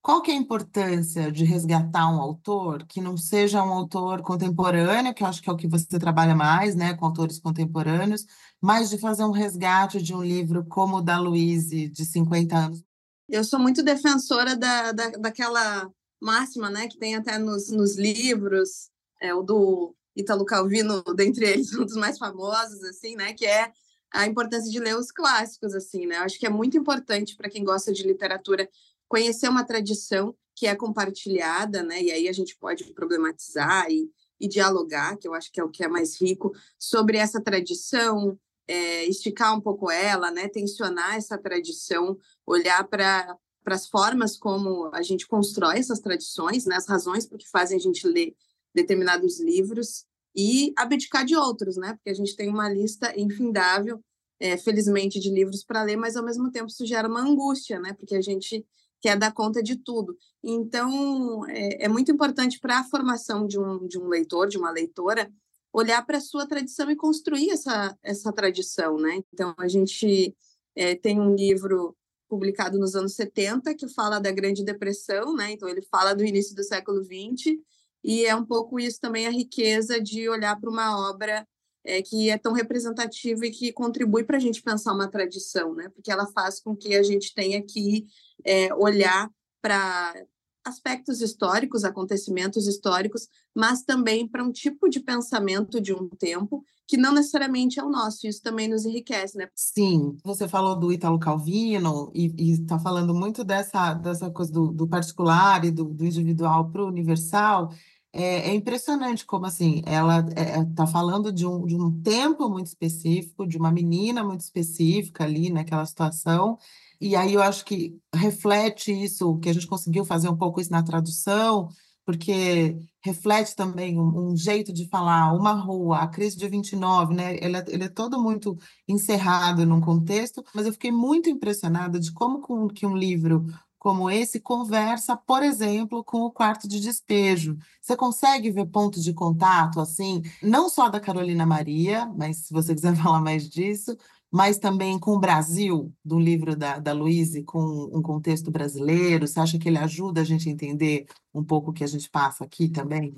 Qual 0.00 0.22
que 0.22 0.32
é 0.32 0.34
a 0.34 0.38
importância 0.38 1.30
de 1.30 1.44
resgatar 1.44 2.08
um 2.08 2.20
autor 2.20 2.84
que 2.86 3.00
não 3.00 3.16
seja 3.16 3.62
um 3.62 3.72
autor 3.72 4.22
contemporâneo, 4.22 5.14
que 5.14 5.22
eu 5.22 5.26
acho 5.28 5.40
que 5.40 5.48
é 5.48 5.52
o 5.52 5.56
que 5.56 5.68
você 5.68 5.98
trabalha 5.98 6.34
mais, 6.34 6.74
né, 6.74 6.94
com 6.94 7.04
autores 7.04 7.38
contemporâneos, 7.38 8.26
mas 8.60 8.90
de 8.90 8.98
fazer 8.98 9.22
um 9.22 9.30
resgate 9.30 10.02
de 10.02 10.12
um 10.12 10.24
livro 10.24 10.64
como 10.64 10.96
o 10.96 11.02
da 11.02 11.20
Louise, 11.20 11.88
de 11.88 12.04
50 12.04 12.56
anos? 12.56 12.82
Eu 13.28 13.44
sou 13.44 13.60
muito 13.60 13.82
defensora 13.82 14.56
da, 14.56 14.90
da, 14.90 15.10
daquela 15.10 15.88
máxima, 16.22 16.70
né, 16.70 16.86
que 16.86 16.96
tem 16.96 17.16
até 17.16 17.36
nos, 17.36 17.68
nos 17.70 17.96
livros, 17.96 18.88
é, 19.20 19.34
o 19.34 19.42
do 19.42 19.94
Italo 20.14 20.44
Calvino, 20.44 21.02
dentre 21.16 21.46
eles, 21.46 21.72
um 21.74 21.84
dos 21.84 21.96
mais 21.96 22.16
famosos, 22.16 22.82
assim, 22.84 23.16
né, 23.16 23.32
que 23.32 23.44
é 23.44 23.72
a 24.12 24.26
importância 24.26 24.70
de 24.70 24.78
ler 24.78 24.96
os 24.96 25.10
clássicos, 25.10 25.74
assim, 25.74 26.06
né? 26.06 26.18
Eu 26.18 26.22
acho 26.22 26.38
que 26.38 26.46
é 26.46 26.50
muito 26.50 26.76
importante 26.76 27.34
para 27.34 27.48
quem 27.48 27.64
gosta 27.64 27.92
de 27.92 28.02
literatura 28.02 28.68
conhecer 29.08 29.48
uma 29.48 29.64
tradição 29.64 30.36
que 30.54 30.66
é 30.66 30.76
compartilhada, 30.76 31.82
né? 31.82 32.02
E 32.02 32.12
aí 32.12 32.28
a 32.28 32.32
gente 32.32 32.56
pode 32.58 32.84
problematizar 32.92 33.90
e, 33.90 34.10
e 34.38 34.46
dialogar, 34.46 35.16
que 35.16 35.26
eu 35.26 35.32
acho 35.32 35.50
que 35.50 35.58
é 35.58 35.64
o 35.64 35.70
que 35.70 35.82
é 35.82 35.88
mais 35.88 36.20
rico, 36.20 36.52
sobre 36.78 37.16
essa 37.16 37.40
tradição, 37.40 38.38
é, 38.68 39.06
esticar 39.06 39.56
um 39.56 39.60
pouco 39.60 39.90
ela, 39.90 40.30
né? 40.30 40.46
Tensionar 40.46 41.16
essa 41.16 41.38
tradição, 41.38 42.18
olhar 42.46 42.86
para 42.86 43.34
para 43.62 43.74
as 43.74 43.88
formas 43.88 44.36
como 44.36 44.90
a 44.92 45.02
gente 45.02 45.26
constrói 45.26 45.78
essas 45.78 46.00
tradições, 46.00 46.66
né? 46.66 46.76
As 46.76 46.88
razões 46.88 47.26
por 47.26 47.38
que 47.38 47.48
fazem 47.48 47.76
a 47.76 47.80
gente 47.80 48.06
ler 48.06 48.34
determinados 48.74 49.40
livros 49.40 50.04
e 50.34 50.72
abdicar 50.76 51.24
de 51.24 51.36
outros, 51.36 51.76
né? 51.76 51.94
Porque 51.94 52.10
a 52.10 52.14
gente 52.14 52.34
tem 52.34 52.48
uma 52.48 52.68
lista 52.68 53.12
infindável, 53.18 54.02
é, 54.40 54.56
felizmente, 54.56 55.20
de 55.20 55.30
livros 55.30 55.62
para 55.62 55.82
ler, 55.82 55.96
mas 55.96 56.16
ao 56.16 56.24
mesmo 56.24 56.50
tempo 56.50 56.66
isso 56.66 56.86
gera 56.86 57.08
uma 57.08 57.20
angústia, 57.20 57.78
né? 57.78 57.92
Porque 57.92 58.14
a 58.14 58.22
gente 58.22 58.64
quer 59.00 59.16
dar 59.18 59.32
conta 59.32 59.62
de 59.62 59.76
tudo. 59.76 60.16
Então, 60.42 61.46
é, 61.48 61.84
é 61.84 61.88
muito 61.88 62.10
importante 62.10 62.58
para 62.58 62.80
a 62.80 62.84
formação 62.84 63.46
de 63.46 63.58
um, 63.58 63.86
de 63.86 63.98
um 63.98 64.08
leitor, 64.08 64.48
de 64.48 64.56
uma 64.56 64.70
leitora, 64.70 65.30
olhar 65.72 66.04
para 66.04 66.18
a 66.18 66.20
sua 66.20 66.46
tradição 66.46 66.90
e 66.90 66.96
construir 66.96 67.50
essa, 67.50 67.96
essa 68.02 68.32
tradição, 68.32 68.96
né? 68.98 69.22
Então, 69.32 69.54
a 69.58 69.68
gente 69.68 70.34
é, 70.74 70.94
tem 70.94 71.20
um 71.20 71.34
livro 71.34 71.96
publicado 72.32 72.78
nos 72.78 72.94
anos 72.94 73.14
70 73.14 73.74
que 73.74 73.86
fala 73.86 74.18
da 74.18 74.32
Grande 74.32 74.64
Depressão, 74.64 75.36
né? 75.36 75.52
Então, 75.52 75.68
ele 75.68 75.82
fala 75.82 76.14
do 76.14 76.24
início 76.24 76.56
do 76.56 76.64
século 76.64 77.04
XX 77.04 77.58
e 78.02 78.24
é 78.24 78.34
um 78.34 78.42
pouco 78.42 78.80
isso 78.80 78.98
também 78.98 79.26
a 79.26 79.30
riqueza 79.30 80.00
de 80.00 80.30
olhar 80.30 80.58
para 80.58 80.70
uma 80.70 81.10
obra 81.10 81.46
é, 81.84 82.00
que 82.00 82.30
é 82.30 82.38
tão 82.38 82.54
representativa 82.54 83.44
e 83.44 83.50
que 83.50 83.70
contribui 83.70 84.24
para 84.24 84.38
a 84.38 84.40
gente 84.40 84.62
pensar 84.62 84.94
uma 84.94 85.10
tradição, 85.10 85.74
né? 85.74 85.90
Porque 85.90 86.10
ela 86.10 86.26
faz 86.32 86.58
com 86.58 86.74
que 86.74 86.94
a 86.94 87.02
gente 87.02 87.34
tenha 87.34 87.62
que 87.62 88.06
é, 88.46 88.72
olhar 88.74 89.30
para 89.60 90.14
aspectos 90.64 91.20
históricos, 91.20 91.84
acontecimentos 91.84 92.66
históricos, 92.66 93.28
mas 93.54 93.82
também 93.82 94.26
para 94.26 94.44
um 94.44 94.52
tipo 94.52 94.88
de 94.88 95.00
pensamento 95.00 95.80
de 95.80 95.92
um 95.92 96.08
tempo 96.08 96.64
que 96.86 96.96
não 96.96 97.12
necessariamente 97.12 97.80
é 97.80 97.84
o 97.84 97.90
nosso. 97.90 98.26
Isso 98.26 98.42
também 98.42 98.68
nos 98.68 98.84
enriquece, 98.84 99.36
né? 99.36 99.48
Sim, 99.54 100.16
você 100.24 100.46
falou 100.46 100.78
do 100.78 100.92
Italo 100.92 101.18
Calvino 101.18 102.10
e 102.14 102.52
está 102.52 102.78
falando 102.78 103.14
muito 103.14 103.44
dessa, 103.44 103.94
dessa 103.94 104.30
coisa 104.30 104.52
do, 104.52 104.72
do 104.72 104.86
particular 104.86 105.64
e 105.64 105.70
do, 105.70 105.84
do 105.84 106.04
individual 106.04 106.70
para 106.70 106.84
o 106.84 106.88
universal. 106.88 107.70
É, 108.14 108.50
é, 108.50 108.54
impressionante 108.54 109.24
como 109.24 109.46
assim 109.46 109.80
ela 109.86 110.20
está 110.20 110.40
é, 110.42 110.58
é 110.58 110.64
tá 110.76 110.86
falando 110.86 111.32
de 111.32 111.46
um, 111.46 111.64
de 111.64 111.74
um 111.74 112.02
tempo 112.02 112.46
muito 112.50 112.66
específico, 112.66 113.46
de 113.46 113.56
uma 113.56 113.72
menina 113.72 114.22
muito 114.22 114.42
específica 114.42 115.24
ali 115.24 115.48
naquela 115.48 115.86
situação, 115.86 116.58
e 117.02 117.16
aí 117.16 117.34
eu 117.34 117.42
acho 117.42 117.64
que 117.64 117.98
reflete 118.14 118.92
isso, 118.92 119.36
que 119.38 119.48
a 119.48 119.52
gente 119.52 119.66
conseguiu 119.66 120.04
fazer 120.04 120.28
um 120.28 120.36
pouco 120.36 120.60
isso 120.60 120.70
na 120.70 120.84
tradução, 120.84 121.68
porque 122.04 122.78
reflete 123.04 123.56
também 123.56 123.98
um, 123.98 124.30
um 124.30 124.36
jeito 124.36 124.72
de 124.72 124.88
falar, 124.88 125.32
uma 125.32 125.52
rua, 125.52 125.98
a 125.98 126.06
crise 126.06 126.36
de 126.36 126.48
29, 126.48 127.14
né? 127.14 127.36
Ele 127.40 127.56
é, 127.56 127.64
ele 127.68 127.84
é 127.84 127.88
todo 127.88 128.22
muito 128.22 128.56
encerrado 128.86 129.66
num 129.66 129.80
contexto, 129.80 130.44
mas 130.54 130.64
eu 130.64 130.72
fiquei 130.72 130.92
muito 130.92 131.28
impressionada 131.28 131.98
de 131.98 132.12
como 132.12 132.40
com, 132.40 132.68
que 132.68 132.86
um 132.86 132.96
livro 132.96 133.46
como 133.82 134.08
esse 134.08 134.38
conversa, 134.38 135.16
por 135.16 135.42
exemplo, 135.42 136.04
com 136.04 136.18
o 136.18 136.30
quarto 136.30 136.68
de 136.68 136.78
despejo. 136.78 137.58
Você 137.80 137.96
consegue 137.96 138.48
ver 138.48 138.66
pontos 138.66 139.02
de 139.02 139.12
contato, 139.12 139.80
assim, 139.80 140.22
não 140.40 140.68
só 140.68 140.88
da 140.88 141.00
Carolina 141.00 141.44
Maria, 141.44 142.06
mas 142.16 142.46
se 142.46 142.52
você 142.52 142.76
quiser 142.76 142.94
falar 143.02 143.20
mais 143.20 143.48
disso, 143.50 143.96
mas 144.32 144.56
também 144.56 144.98
com 144.98 145.10
o 145.10 145.20
Brasil, 145.20 145.92
do 146.02 146.18
livro 146.18 146.56
da, 146.56 146.78
da 146.78 146.94
Luíse, 146.94 147.44
com 147.44 147.60
um 147.92 148.00
contexto 148.00 148.50
brasileiro? 148.50 149.28
Você 149.28 149.38
acha 149.38 149.58
que 149.58 149.68
ele 149.68 149.76
ajuda 149.76 150.22
a 150.22 150.24
gente 150.24 150.48
a 150.48 150.52
entender 150.52 151.04
um 151.34 151.44
pouco 151.44 151.70
o 151.70 151.72
que 151.74 151.84
a 151.84 151.86
gente 151.86 152.08
passa 152.08 152.42
aqui 152.42 152.70
também? 152.70 153.14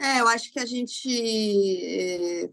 É, 0.00 0.20
eu 0.20 0.26
acho 0.26 0.52
que 0.52 0.58
a 0.58 0.66
gente 0.66 1.08
é, 1.08 2.50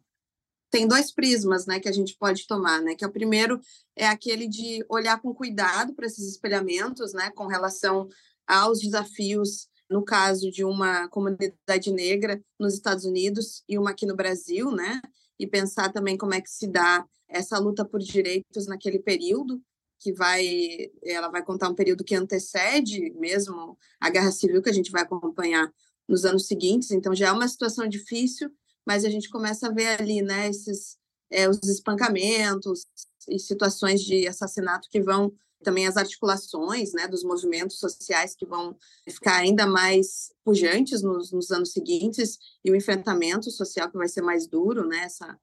tem 0.70 0.88
dois 0.88 1.12
prismas 1.12 1.66
né, 1.66 1.80
que 1.80 1.90
a 1.90 1.92
gente 1.92 2.16
pode 2.16 2.46
tomar, 2.46 2.84
né? 2.84 2.94
Que 2.94 3.04
é 3.04 3.08
o 3.08 3.12
primeiro 3.12 3.60
é 3.96 4.06
aquele 4.06 4.48
de 4.48 4.86
olhar 4.88 5.20
com 5.20 5.34
cuidado 5.34 5.96
para 5.96 6.06
esses 6.06 6.30
espelhamentos, 6.30 7.14
né, 7.14 7.32
com 7.32 7.48
relação 7.48 8.08
aos 8.46 8.80
desafios 8.80 9.68
no 9.90 10.04
caso 10.04 10.52
de 10.52 10.64
uma 10.64 11.08
comunidade 11.10 11.92
negra 11.92 12.40
nos 12.60 12.76
Estados 12.76 13.06
Unidos 13.06 13.64
e 13.68 13.78
uma 13.78 13.90
aqui 13.90 14.06
no 14.06 14.16
Brasil, 14.16 14.72
né? 14.72 15.02
E 15.40 15.48
pensar 15.48 15.92
também 15.92 16.16
como 16.16 16.36
é 16.36 16.42
que 16.42 16.50
se 16.50 16.68
dá 16.68 17.04
essa 17.34 17.58
luta 17.58 17.84
por 17.84 18.00
direitos 18.00 18.68
naquele 18.68 19.00
período, 19.00 19.62
que 20.00 20.14
vai, 20.14 20.92
ela 21.04 21.30
vai 21.30 21.44
contar 21.44 21.70
um 21.70 21.76
período 21.76 22.04
que 22.04 22.16
antecede 22.16 23.12
mesmo 23.16 23.78
a 24.00 24.10
guerra 24.10 24.32
civil 24.32 24.62
que 24.62 24.70
a 24.70 24.74
gente 24.74 24.92
vai 24.92 25.02
acompanhar 25.02 25.72
nos 26.08 26.26
anos 26.26 26.46
seguintes. 26.46 26.92
Então 26.92 27.16
já 27.16 27.30
é 27.30 27.32
uma 27.32 27.48
situação 27.48 27.88
difícil, 27.88 28.52
mas 28.86 29.06
a 29.06 29.10
gente 29.10 29.30
começa 29.30 29.68
a 29.68 29.72
ver 29.72 30.00
ali, 30.00 30.22
né, 30.22 30.50
esses 30.50 30.98
é, 31.32 31.50
os 31.50 31.58
espancamentos 31.64 32.86
e 33.28 33.40
situações 33.40 34.02
de 34.02 34.28
assassinato 34.28 34.88
que 34.90 35.02
vão 35.02 35.34
também 35.64 35.88
as 35.88 35.98
articulações 35.98 36.94
né, 36.94 37.08
dos 37.08 37.24
movimentos 37.24 37.80
sociais 37.80 38.36
que 38.36 38.46
vão 38.46 38.78
ficar 39.10 39.38
ainda 39.38 39.66
mais 39.66 40.32
pujantes 40.44 41.02
nos, 41.02 41.32
nos, 41.32 41.50
anos 41.50 41.72
seguintes 41.72 42.38
e 42.64 42.70
o 42.70 42.76
enfrentamento 42.76 43.50
social 43.50 43.90
que 43.90 43.98
vai 43.98 44.10
ser 44.10 44.22
mais 44.22 44.46
duro, 44.46 44.86
né, 44.86 45.00
essa, 45.06 45.40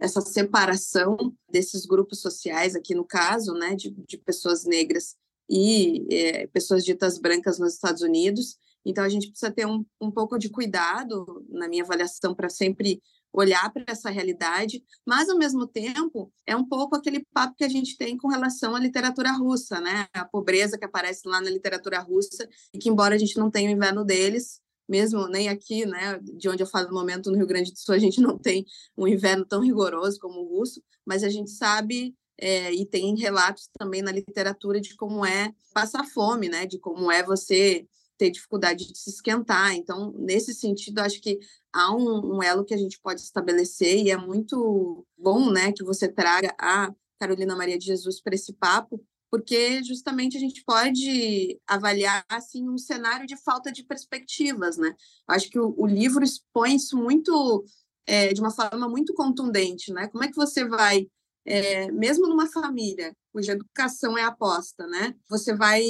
essa 0.00 0.20
separação 0.22 1.16
desses 1.50 1.84
grupos 1.84 2.20
sociais, 2.20 2.74
aqui 2.74 2.94
no 2.94 3.04
caso, 3.04 3.52
né, 3.52 3.74
de, 3.74 3.90
de 4.08 4.16
pessoas 4.16 4.64
negras 4.64 5.14
e 5.48 6.06
é, 6.10 6.46
pessoas 6.46 6.84
ditas 6.84 7.18
brancas 7.18 7.58
nos 7.58 7.74
Estados 7.74 8.02
Unidos. 8.02 8.56
Então, 8.84 9.04
a 9.04 9.08
gente 9.08 9.28
precisa 9.28 9.52
ter 9.52 9.66
um, 9.66 9.84
um 10.00 10.10
pouco 10.10 10.38
de 10.38 10.48
cuidado, 10.48 11.44
na 11.50 11.68
minha 11.68 11.84
avaliação, 11.84 12.34
para 12.34 12.48
sempre 12.48 13.02
olhar 13.32 13.70
para 13.72 13.84
essa 13.86 14.10
realidade, 14.10 14.82
mas, 15.06 15.28
ao 15.28 15.38
mesmo 15.38 15.66
tempo, 15.66 16.32
é 16.46 16.56
um 16.56 16.66
pouco 16.66 16.96
aquele 16.96 17.24
papo 17.32 17.54
que 17.56 17.64
a 17.64 17.68
gente 17.68 17.96
tem 17.96 18.16
com 18.16 18.26
relação 18.26 18.74
à 18.74 18.80
literatura 18.80 19.30
russa, 19.32 19.80
né? 19.80 20.08
A 20.12 20.24
pobreza 20.24 20.78
que 20.78 20.84
aparece 20.84 21.28
lá 21.28 21.40
na 21.40 21.50
literatura 21.50 22.00
russa, 22.00 22.48
e 22.74 22.78
que, 22.78 22.88
embora 22.88 23.14
a 23.14 23.18
gente 23.18 23.38
não 23.38 23.50
tenha 23.50 23.70
o 23.70 23.72
inverno 23.72 24.04
deles, 24.04 24.60
mesmo 24.90 25.28
nem 25.28 25.48
aqui, 25.48 25.86
né, 25.86 26.18
de 26.20 26.48
onde 26.48 26.62
eu 26.64 26.66
falo 26.66 26.88
no 26.88 26.94
momento 26.94 27.30
no 27.30 27.36
Rio 27.36 27.46
Grande 27.46 27.70
do 27.70 27.78
Sul, 27.78 27.94
a 27.94 27.98
gente 27.98 28.20
não 28.20 28.36
tem 28.36 28.66
um 28.98 29.06
inverno 29.06 29.46
tão 29.46 29.60
rigoroso 29.60 30.18
como 30.18 30.40
o 30.40 30.58
russo, 30.58 30.82
mas 31.06 31.22
a 31.22 31.28
gente 31.28 31.50
sabe 31.50 32.12
é, 32.36 32.74
e 32.74 32.84
tem 32.84 33.16
relatos 33.16 33.68
também 33.78 34.02
na 34.02 34.10
literatura 34.10 34.80
de 34.80 34.96
como 34.96 35.24
é 35.24 35.54
passar 35.72 36.04
fome, 36.04 36.48
né, 36.48 36.66
de 36.66 36.76
como 36.78 37.10
é 37.12 37.22
você 37.22 37.86
ter 38.18 38.30
dificuldade 38.30 38.92
de 38.92 38.98
se 38.98 39.10
esquentar. 39.10 39.74
Então, 39.74 40.12
nesse 40.18 40.52
sentido, 40.52 40.98
acho 40.98 41.20
que 41.22 41.38
há 41.72 41.94
um, 41.94 42.36
um 42.36 42.42
elo 42.42 42.64
que 42.64 42.74
a 42.74 42.76
gente 42.76 43.00
pode 43.00 43.20
estabelecer 43.20 44.04
e 44.04 44.10
é 44.10 44.16
muito 44.16 45.06
bom, 45.16 45.52
né, 45.52 45.72
que 45.72 45.84
você 45.84 46.08
traga 46.08 46.52
a 46.58 46.92
Carolina 47.20 47.54
Maria 47.54 47.78
de 47.78 47.86
Jesus 47.86 48.20
para 48.20 48.34
esse 48.34 48.52
papo, 48.54 49.00
porque 49.30 49.82
justamente 49.84 50.36
a 50.36 50.40
gente 50.40 50.64
pode 50.64 51.58
avaliar 51.66 52.24
assim 52.28 52.68
um 52.68 52.76
cenário 52.76 53.26
de 53.26 53.36
falta 53.36 53.70
de 53.70 53.84
perspectivas, 53.84 54.76
né? 54.76 54.94
Acho 55.28 55.48
que 55.48 55.58
o, 55.58 55.74
o 55.76 55.86
livro 55.86 56.24
expõe 56.24 56.74
isso 56.74 56.96
muito 56.96 57.64
é, 58.06 58.32
de 58.32 58.40
uma 58.40 58.50
forma 58.50 58.88
muito 58.88 59.14
contundente, 59.14 59.92
né? 59.92 60.08
Como 60.08 60.24
é 60.24 60.28
que 60.28 60.36
você 60.36 60.66
vai, 60.66 61.06
é, 61.44 61.90
mesmo 61.92 62.26
numa 62.26 62.50
família 62.50 63.14
cuja 63.32 63.52
educação 63.52 64.18
é 64.18 64.24
aposta, 64.24 64.86
né? 64.88 65.14
Você 65.28 65.54
vai 65.54 65.82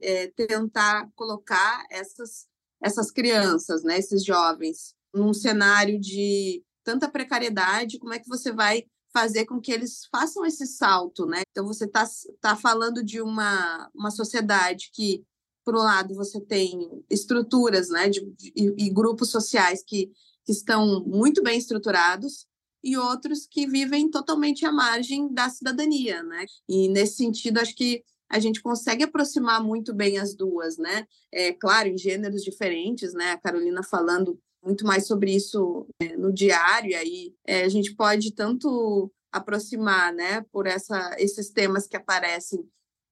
é, 0.00 0.28
tentar 0.28 1.08
colocar 1.14 1.84
essas 1.90 2.46
essas 2.80 3.10
crianças, 3.10 3.82
né, 3.82 3.98
esses 3.98 4.24
jovens, 4.24 4.94
num 5.14 5.32
cenário 5.32 5.98
de 5.98 6.62
tanta 6.84 7.10
precariedade, 7.10 7.98
como 7.98 8.12
é 8.12 8.18
que 8.18 8.28
você 8.28 8.52
vai 8.52 8.84
fazer 9.16 9.46
com 9.46 9.58
que 9.58 9.72
eles 9.72 10.06
façam 10.12 10.44
esse 10.44 10.66
salto, 10.66 11.24
né? 11.24 11.40
Então 11.50 11.66
você 11.66 11.86
está 11.86 12.06
tá 12.38 12.54
falando 12.54 13.02
de 13.02 13.22
uma, 13.22 13.90
uma 13.94 14.10
sociedade 14.10 14.90
que, 14.92 15.24
por 15.64 15.74
um 15.74 15.78
lado, 15.78 16.14
você 16.14 16.38
tem 16.38 17.02
estruturas, 17.08 17.88
né, 17.88 18.10
de, 18.10 18.20
e, 18.54 18.86
e 18.86 18.90
grupos 18.90 19.30
sociais 19.30 19.82
que, 19.82 20.10
que 20.44 20.52
estão 20.52 21.02
muito 21.06 21.42
bem 21.42 21.56
estruturados, 21.56 22.46
e 22.84 22.94
outros 22.98 23.46
que 23.50 23.66
vivem 23.66 24.10
totalmente 24.10 24.66
à 24.66 24.70
margem 24.70 25.32
da 25.32 25.48
cidadania, 25.48 26.22
né? 26.22 26.44
E 26.68 26.86
nesse 26.90 27.16
sentido, 27.16 27.58
acho 27.58 27.74
que 27.74 28.04
a 28.28 28.38
gente 28.38 28.60
consegue 28.60 29.02
aproximar 29.02 29.64
muito 29.64 29.94
bem 29.94 30.18
as 30.18 30.34
duas, 30.34 30.76
né? 30.76 31.06
É 31.32 31.54
claro, 31.54 31.88
em 31.88 31.96
gêneros 31.96 32.44
diferentes, 32.44 33.14
né? 33.14 33.32
A 33.32 33.38
Carolina 33.38 33.82
falando 33.82 34.38
muito 34.66 34.84
mais 34.84 35.06
sobre 35.06 35.34
isso 35.34 35.86
é, 36.00 36.16
no 36.16 36.32
diário, 36.32 36.90
e 36.90 36.94
aí 36.94 37.34
é, 37.46 37.62
a 37.62 37.68
gente 37.68 37.94
pode 37.94 38.32
tanto 38.32 39.10
aproximar, 39.32 40.12
né, 40.12 40.44
por 40.52 40.66
essa, 40.66 41.14
esses 41.18 41.50
temas 41.50 41.86
que 41.86 41.96
aparecem 41.96 42.68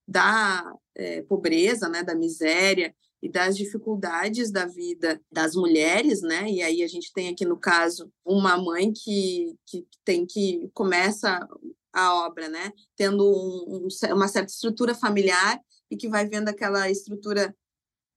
da 0.06 0.74
é, 0.94 1.22
pobreza, 1.22 1.88
né, 1.88 2.02
da 2.02 2.14
miséria, 2.14 2.94
e 3.24 3.28
das 3.30 3.56
dificuldades 3.56 4.50
da 4.50 4.66
vida 4.66 5.18
das 5.32 5.54
mulheres, 5.54 6.20
né? 6.20 6.46
E 6.46 6.60
aí 6.60 6.82
a 6.82 6.86
gente 6.86 7.10
tem 7.10 7.30
aqui 7.30 7.46
no 7.46 7.58
caso 7.58 8.12
uma 8.22 8.58
mãe 8.58 8.92
que, 8.92 9.56
que 9.66 9.86
tem 10.04 10.26
que 10.26 10.70
começa 10.74 11.40
a 11.90 12.26
obra, 12.26 12.50
né? 12.50 12.70
Tendo 12.94 13.24
um, 13.26 13.86
um, 13.86 14.14
uma 14.14 14.28
certa 14.28 14.52
estrutura 14.52 14.94
familiar 14.94 15.58
e 15.90 15.96
que 15.96 16.06
vai 16.06 16.28
vendo 16.28 16.50
aquela 16.50 16.90
estrutura 16.90 17.56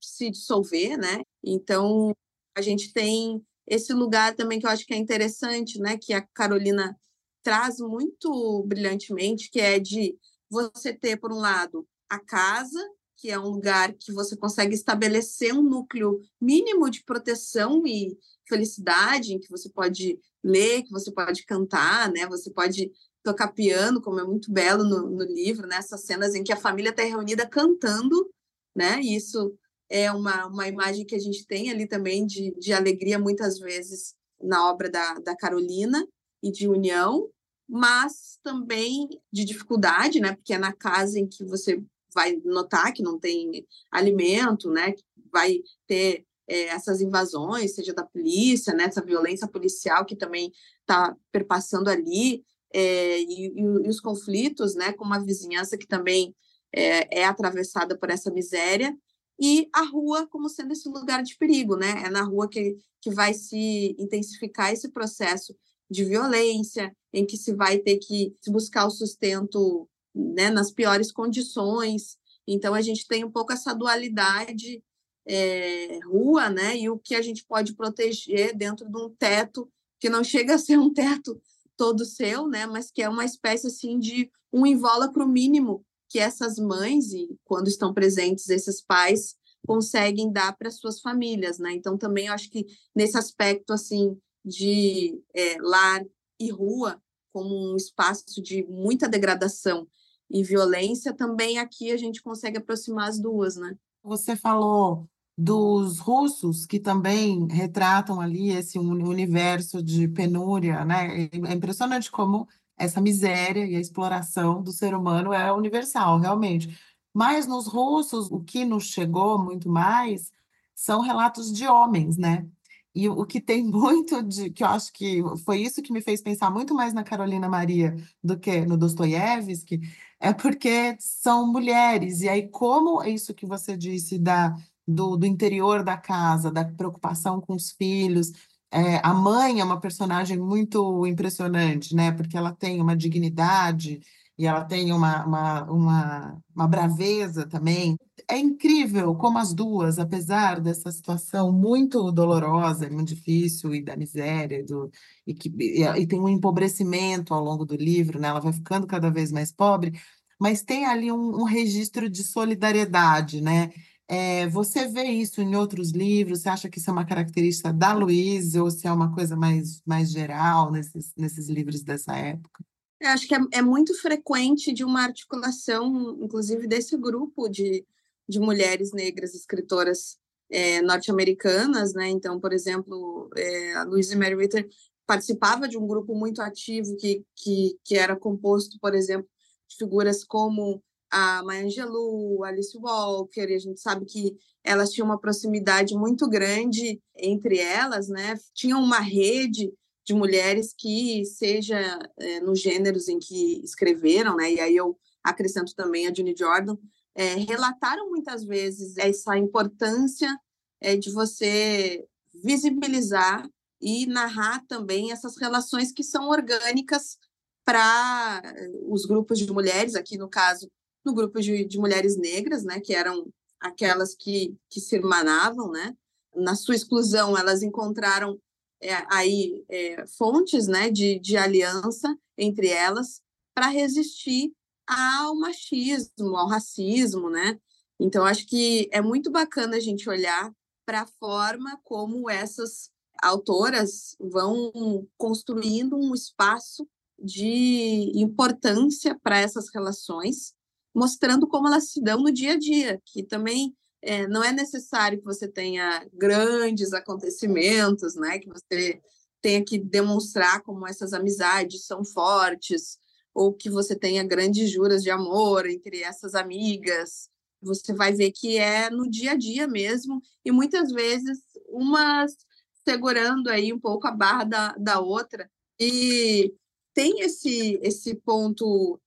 se 0.02 0.30
dissolver, 0.30 0.98
né? 0.98 1.22
Então 1.42 2.14
a 2.58 2.62
gente 2.62 2.92
tem 2.92 3.42
esse 3.68 3.94
lugar 3.94 4.36
também 4.36 4.60
que 4.60 4.66
eu 4.66 4.70
acho 4.70 4.86
que 4.86 4.94
é 4.94 4.98
interessante, 4.98 5.80
né? 5.80 5.98
Que 5.98 6.14
a 6.14 6.22
Carolina 6.22 6.98
traz 7.44 7.78
muito 7.80 8.64
brilhantemente, 8.66 9.50
que 9.50 9.60
é 9.60 9.80
de 9.80 10.18
você 10.50 10.94
ter 10.94 11.18
por 11.18 11.32
um 11.32 11.40
lado 11.40 11.88
a 12.10 12.20
casa 12.20 12.80
que 13.18 13.32
é 13.32 13.40
um 13.40 13.50
lugar 13.50 13.94
que 13.94 14.14
você 14.14 14.38
consegue 14.38 14.76
estabelecer 14.76 15.52
um 15.54 15.64
núcleo 15.64 16.22
mínimo 16.40 16.90
de 16.90 17.04
proteção 17.04 17.86
e 17.86 18.16
felicidade, 18.48 19.34
em 19.34 19.40
que 19.40 19.50
você 19.50 19.70
pode 19.70 20.20
ler, 20.44 20.84
que 20.84 20.92
você 20.92 21.12
pode 21.12 21.44
cantar, 21.44 22.12
né? 22.12 22.28
Você 22.28 22.52
pode 22.52 22.92
tocar 23.24 23.50
piano, 23.50 24.02
como 24.02 24.20
é 24.20 24.24
muito 24.24 24.52
belo 24.52 24.84
no, 24.84 25.10
no 25.10 25.24
livro, 25.24 25.68
né? 25.68 25.82
Cenas 25.82 26.36
em 26.36 26.44
que 26.44 26.54
a 26.54 26.58
família 26.58 26.92
está 26.92 27.04
reunida 27.04 27.48
cantando, 27.48 28.30
né? 28.76 29.02
E 29.02 29.16
isso 29.16 29.58
é 29.90 30.12
uma, 30.12 30.48
uma 30.48 30.68
imagem 30.68 31.06
que 31.06 31.16
a 31.16 31.20
gente 31.20 31.46
tem 31.46 31.72
ali 31.72 31.88
também 31.88 32.26
de, 32.26 32.54
de 32.60 32.74
alegria, 32.74 33.18
muitas 33.18 33.60
vezes, 33.60 34.16
na 34.42 34.70
obra 34.70 34.90
da, 34.90 35.16
da 35.16 35.36
Carolina, 35.36 36.06
e 36.42 36.52
de 36.52 36.68
união, 36.68 37.30
mas 37.68 38.40
também 38.44 39.10
de 39.32 39.44
dificuldade, 39.44 40.20
né? 40.20 40.36
Porque 40.36 40.54
é 40.54 40.58
na 40.58 40.74
casa 40.74 41.20
em 41.20 41.28
que 41.28 41.44
você 41.44 41.82
vai 42.14 42.36
notar 42.46 42.94
que 42.94 43.04
não 43.04 43.20
tem 43.20 43.66
alimento, 43.92 44.70
né? 44.72 44.94
Vai 45.32 45.60
ter 45.86 46.26
é, 46.48 46.68
essas 46.68 47.02
invasões, 47.02 47.76
seja 47.76 47.94
da 47.94 48.04
polícia, 48.04 48.74
né? 48.74 48.86
Essa 48.86 49.04
violência 49.04 49.48
policial 49.48 50.06
que 50.06 50.16
também 50.16 50.52
está 50.82 51.16
perpassando 51.32 51.90
ali, 51.90 52.44
é, 52.74 53.20
e, 53.22 53.54
e, 53.56 53.90
os 53.90 54.00
conflitos, 54.00 54.76
né? 54.76 54.94
Com 54.94 55.04
uma 55.04 55.24
vizinhança 55.24 55.78
que 55.78 55.88
também 55.88 56.34
é, 56.74 57.22
é 57.22 57.26
atravessada 57.26 57.98
por 57.98 58.10
essa 58.10 58.32
miséria 58.32 58.96
e 59.40 59.70
a 59.74 59.84
rua 59.84 60.28
como 60.28 60.50
sendo 60.50 60.72
esse 60.72 60.90
lugar 60.90 61.22
de 61.22 61.38
perigo, 61.38 61.76
né? 61.76 62.04
É 62.06 62.10
na 62.10 62.24
rua 62.24 62.50
que, 62.50 62.78
que 63.02 63.12
vai 63.12 63.34
se 63.34 63.96
intensificar 64.00 64.74
esse 64.74 64.90
processo 64.90 65.56
de 65.90 66.04
violência, 66.04 66.96
em 67.14 67.26
que 67.26 67.38
se 67.38 67.54
vai 67.54 67.78
ter 67.78 67.98
que 67.98 68.36
buscar 68.48 68.86
o 68.86 68.92
sustento 68.92 69.88
né, 70.14 70.50
nas 70.50 70.72
piores 70.72 71.12
condições. 71.12 72.18
Então, 72.48 72.74
a 72.74 72.82
gente 72.82 73.08
tem 73.08 73.24
um 73.24 73.32
pouco 73.32 73.54
essa 73.54 73.74
dualidade 73.74 74.84
é, 75.26 76.00
rua, 76.06 76.50
né, 76.50 76.78
e 76.78 76.90
o 76.90 76.98
que 76.98 77.16
a 77.16 77.22
gente 77.22 77.46
pode 77.46 77.76
proteger 77.76 78.56
dentro 78.56 78.90
de 78.90 78.98
um 78.98 79.10
teto 79.10 79.70
que 80.00 80.10
não 80.10 80.24
chega 80.24 80.56
a 80.56 80.60
ser 80.60 80.78
um 80.78 80.94
teto 80.94 81.42
todo 81.76 82.06
seu, 82.06 82.48
né, 82.48 82.66
mas 82.66 82.90
que 82.90 83.02
é 83.02 83.10
uma 83.10 83.26
espécie 83.26 83.68
assim 83.68 84.00
de 84.00 84.32
um 84.52 84.66
invólucro 84.66 85.28
mínimo 85.28 85.86
que 86.10 86.20
essas 86.20 86.58
mães 86.58 87.12
e 87.12 87.38
quando 87.44 87.68
estão 87.68 87.94
presentes 87.94 88.50
esses 88.50 88.82
pais 88.82 89.36
conseguem 89.66 90.32
dar 90.32 90.56
para 90.56 90.72
suas 90.72 91.02
famílias, 91.02 91.60
né? 91.60 91.74
Então 91.74 91.98
também 91.98 92.28
eu 92.28 92.34
acho 92.34 92.50
que 92.50 92.66
nesse 92.96 93.18
aspecto 93.18 93.74
assim 93.74 94.18
de 94.46 95.22
é, 95.36 95.58
lar 95.60 96.04
e 96.40 96.50
rua 96.50 97.02
como 97.34 97.74
um 97.74 97.76
espaço 97.76 98.42
de 98.42 98.66
muita 98.68 99.08
degradação 99.08 99.88
e 100.30 100.44
violência, 100.44 101.14
também 101.14 101.60
aqui 101.60 101.92
a 101.92 101.98
gente 101.98 102.22
consegue 102.22 102.58
aproximar 102.58 103.10
as 103.10 103.20
duas, 103.20 103.56
né? 103.56 103.78
Você 104.04 104.36
falou 104.36 105.08
dos 105.38 106.00
russos 106.00 106.66
que 106.66 106.80
também 106.80 107.48
retratam 107.48 108.20
ali 108.20 108.50
esse 108.50 108.80
universo 108.80 109.84
de 109.84 110.08
penúria, 110.08 110.84
né? 110.84 111.30
É 111.32 111.54
impressionante 111.54 112.10
como 112.10 112.48
essa 112.78 113.02
miséria 113.02 113.66
e 113.66 113.76
a 113.76 113.80
exploração 113.80 114.62
do 114.62 114.72
ser 114.72 114.94
humano 114.94 115.34
é 115.34 115.52
universal, 115.52 116.20
realmente. 116.20 116.78
Mas 117.14 117.48
nos 117.48 117.68
russos, 117.68 118.30
o 118.32 118.40
que 118.42 118.64
nos 118.64 118.86
chegou 118.86 119.44
muito 119.44 119.70
mais 119.70 120.32
são 120.76 121.02
relatos 121.02 121.52
de 121.52 121.68
homens, 121.68 122.18
né? 122.18 122.46
E 122.94 123.10
o 123.10 123.26
que 123.26 123.42
tem 123.42 123.64
muito 123.70 124.24
de, 124.24 124.50
que 124.52 124.64
eu 124.64 124.68
acho 124.68 124.92
que 124.94 125.22
foi 125.46 125.62
isso 125.62 125.82
que 125.82 125.94
me 125.94 126.02
fez 126.02 126.22
pensar 126.22 126.50
muito 126.52 126.74
mais 126.76 126.94
na 126.94 127.04
Carolina 127.04 127.50
Maria 127.50 127.96
do 128.24 128.38
que 128.38 128.62
no 128.62 128.78
Dostoiévski, 128.78 129.82
é 130.20 130.34
porque 130.34 130.96
são 131.00 131.52
mulheres. 131.52 132.22
E 132.22 132.30
aí, 132.30 132.48
como 132.48 133.04
isso 133.04 133.34
que 133.34 133.46
você 133.46 133.78
disse 133.78 134.18
da, 134.18 134.56
do, 134.88 135.18
do 135.18 135.26
interior 135.26 135.84
da 135.84 135.98
casa, 135.98 136.52
da 136.52 136.66
preocupação 136.66 137.42
com 137.42 137.54
os 137.54 137.72
filhos, 137.72 138.32
é, 138.72 139.00
a 139.04 139.14
mãe 139.14 139.60
é 139.60 139.64
uma 139.64 139.80
personagem 139.80 140.38
muito 140.38 141.06
impressionante, 141.08 141.96
né? 141.96 142.12
Porque 142.12 142.38
ela 142.38 142.54
tem 142.54 142.82
uma 142.82 142.96
dignidade 142.96 144.02
e 144.38 144.46
ela 144.46 144.64
tem 144.66 144.92
uma, 144.92 145.26
uma, 145.26 145.64
uma, 145.64 146.44
uma 146.56 146.68
braveza 146.68 147.48
também. 147.48 147.98
É 148.30 148.38
incrível 148.38 149.16
como 149.16 149.38
as 149.40 149.54
duas, 149.54 149.98
apesar 149.98 150.60
dessa 150.60 150.92
situação 150.92 151.52
muito 151.52 152.12
dolorosa, 152.12 152.90
muito 152.90 153.10
difícil, 153.16 153.74
e 153.74 153.82
da 153.82 153.96
miséria, 153.96 154.64
do, 154.64 154.92
e, 155.26 155.34
que, 155.34 155.50
e, 155.60 155.84
e 155.84 156.08
tem 156.08 156.20
um 156.20 156.30
empobrecimento 156.30 157.34
ao 157.34 157.44
longo 157.44 157.66
do 157.66 157.76
livro, 157.76 158.20
né? 158.20 158.28
ela 158.28 158.40
vai 158.40 158.54
ficando 158.54 158.86
cada 158.86 159.10
vez 159.10 159.32
mais 159.32 159.52
pobre, 159.52 159.94
mas 160.40 160.62
tem 160.62 160.86
ali 160.86 161.12
um, 161.12 161.42
um 161.42 161.44
registro 161.44 162.10
de 162.10 162.24
solidariedade, 162.24 163.42
né? 163.42 163.72
É, 164.10 164.48
você 164.48 164.88
vê 164.88 165.04
isso 165.04 165.42
em 165.42 165.56
outros 165.56 165.92
livros? 165.92 166.42
Você 166.42 166.50
acha 166.50 166.70
que 166.70 166.78
isso 166.80 166.90
é 166.90 166.94
uma 166.94 167.06
característica 167.06 167.74
da 167.74 167.94
Luísa 167.94 168.64
ou 168.64 168.72
se 168.72 168.88
é 168.88 168.92
uma 168.92 169.14
coisa 169.14 169.36
mais, 169.36 169.82
mais 169.86 170.12
geral 170.12 170.72
nesses, 170.72 171.14
nesses 171.18 171.50
livros 171.50 171.84
dessa 171.84 172.16
época? 172.16 172.64
Eu 173.00 173.10
acho 173.10 173.28
que 173.28 173.36
é, 173.36 173.40
é, 173.52 173.62
muito 173.62 173.94
frequente 174.00 174.74
de 174.74 174.84
uma 174.84 175.04
articulação, 175.04 176.18
inclusive 176.22 176.68
desse 176.68 176.98
grupo 176.98 177.50
de, 177.50 177.86
de 178.28 178.40
mulheres 178.40 178.92
negras 178.94 179.36
escritoras 179.36 180.18
é, 180.50 180.82
norte-americanas, 180.82 181.94
né? 181.94 182.10
Então, 182.10 182.40
por 182.40 182.54
exemplo, 182.54 183.30
é, 183.36 183.74
a 183.76 183.84
Louise 183.84 184.16
Mary 184.16 184.36
Ritter 184.36 184.68
participava 185.06 185.68
de 185.68 185.78
um 185.78 185.86
grupo 185.86 186.16
muito 186.16 186.42
ativo 186.42 186.96
que, 186.96 187.24
que, 187.36 187.78
que 187.84 187.98
era 187.98 188.16
composto, 188.16 188.80
por 188.80 188.96
exemplo, 188.96 189.30
de 189.70 189.76
figuras 189.78 190.24
como 190.24 190.82
a 191.10 191.44
Maya 191.44 191.66
Angelou, 191.66 192.44
Alice 192.44 192.78
Walker, 192.78 193.48
e 193.50 193.56
a 193.56 193.60
gente 193.60 193.80
sabe 193.80 194.06
que 194.06 194.38
elas 194.64 194.92
tinham 194.92 195.06
uma 195.06 195.20
proximidade 195.20 195.96
muito 195.96 196.28
grande 196.28 197.02
entre 197.16 197.60
elas, 197.60 198.10
né? 198.10 198.38
Tinham 198.54 198.82
uma 198.82 199.00
rede 199.00 199.72
de 200.08 200.14
mulheres 200.14 200.74
que, 200.78 201.26
seja 201.26 201.78
é, 202.18 202.40
nos 202.40 202.62
gêneros 202.62 203.10
em 203.10 203.20
que 203.20 203.62
escreveram, 203.62 204.38
né, 204.38 204.54
e 204.54 204.60
aí 204.62 204.76
eu 204.76 204.98
acrescento 205.22 205.76
também 205.76 206.08
a 206.08 206.14
June 206.14 206.34
Jordan, 206.38 206.78
é, 207.14 207.34
relataram 207.36 208.10
muitas 208.10 208.42
vezes 208.46 208.98
essa 208.98 209.38
importância 209.38 210.40
é, 210.80 210.96
de 210.96 211.12
você 211.12 212.08
visibilizar 212.34 213.50
e 213.82 214.06
narrar 214.06 214.66
também 214.66 215.12
essas 215.12 215.36
relações 215.36 215.92
que 215.92 216.04
são 216.04 216.30
orgânicas 216.30 217.18
para 217.66 218.42
os 218.88 219.06
grupos 219.06 219.38
de 219.38 219.52
mulheres, 219.52 219.96
aqui 219.96 220.18
no 220.18 220.30
caso, 220.30 220.72
no 221.08 221.14
grupo 221.14 221.40
de, 221.40 221.64
de 221.64 221.80
mulheres 221.80 222.18
negras, 222.18 222.66
né, 222.66 222.82
que 222.82 222.94
eram 222.94 223.32
aquelas 223.60 224.14
que, 224.14 224.54
que 224.70 224.82
se 224.82 224.98
irmanavam, 224.98 225.72
né, 225.72 225.96
na 226.36 226.54
sua 226.54 226.76
exclusão, 226.76 227.38
elas 227.38 227.64
encontraram 227.64 228.38
é, 228.82 228.94
aí 229.10 229.64
é, 229.70 230.06
fontes 230.06 230.68
né, 230.68 230.92
de, 230.92 231.18
de 231.20 231.38
aliança 231.38 232.16
entre 232.38 232.68
elas 232.68 233.22
para 233.56 233.68
resistir 233.70 234.52
ao 234.86 235.36
machismo, 235.36 236.36
ao 236.36 236.48
racismo, 236.48 237.30
né? 237.30 237.60
Então, 238.00 238.24
acho 238.24 238.46
que 238.46 238.88
é 238.92 239.02
muito 239.02 239.32
bacana 239.32 239.78
a 239.78 239.80
gente 239.80 240.08
olhar 240.08 240.54
para 240.86 241.02
a 241.02 241.08
forma 241.08 241.80
como 241.84 242.30
essas 242.30 242.92
autoras 243.22 244.16
vão 244.20 244.72
construindo 245.18 245.98
um 245.98 246.14
espaço 246.14 246.88
de 247.20 248.12
importância 248.16 249.18
para 249.24 249.40
essas 249.40 249.70
relações, 249.74 250.54
mostrando 250.98 251.48
como 251.48 251.68
elas 251.68 251.92
se 251.92 252.02
dão 252.02 252.20
no 252.20 252.32
dia 252.32 252.54
a 252.54 252.58
dia, 252.58 253.00
que 253.06 253.22
também 253.22 253.72
é, 254.02 254.28
não 254.28 254.44
é 254.44 254.52
necessário 254.52 255.20
que 255.20 255.24
você 255.24 255.48
tenha 255.48 256.04
grandes 256.12 256.92
acontecimentos, 256.92 258.16
né? 258.16 258.40
Que 258.40 258.50
você 258.50 259.00
tenha 259.40 259.64
que 259.64 259.78
demonstrar 259.78 260.64
como 260.64 260.88
essas 260.88 261.14
amizades 261.14 261.86
são 261.86 262.04
fortes, 262.04 262.98
ou 263.32 263.54
que 263.54 263.70
você 263.70 263.96
tenha 263.96 264.24
grandes 264.24 264.72
juras 264.72 265.04
de 265.04 265.12
amor 265.12 265.70
entre 265.70 266.02
essas 266.02 266.34
amigas. 266.34 267.30
Você 267.62 267.94
vai 267.94 268.12
ver 268.12 268.32
que 268.32 268.58
é 268.58 268.90
no 268.90 269.08
dia 269.08 269.34
a 269.34 269.38
dia 269.38 269.68
mesmo, 269.68 270.20
e 270.44 270.52
muitas 270.52 270.92
vezes 270.92 271.38
umas 271.70 272.36
segurando 272.84 273.50
aí 273.52 273.72
um 273.72 273.80
pouco 273.80 274.08
a 274.08 274.12
barra 274.12 274.46
da, 274.46 274.72
da 274.80 275.00
outra. 275.00 275.48
E 275.80 276.56
tem 276.96 277.20
esse, 277.20 277.80
esse 277.84 278.16
ponto 278.16 279.00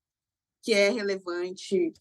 que 0.63 0.73
é 0.73 0.91
relevante 0.91 1.93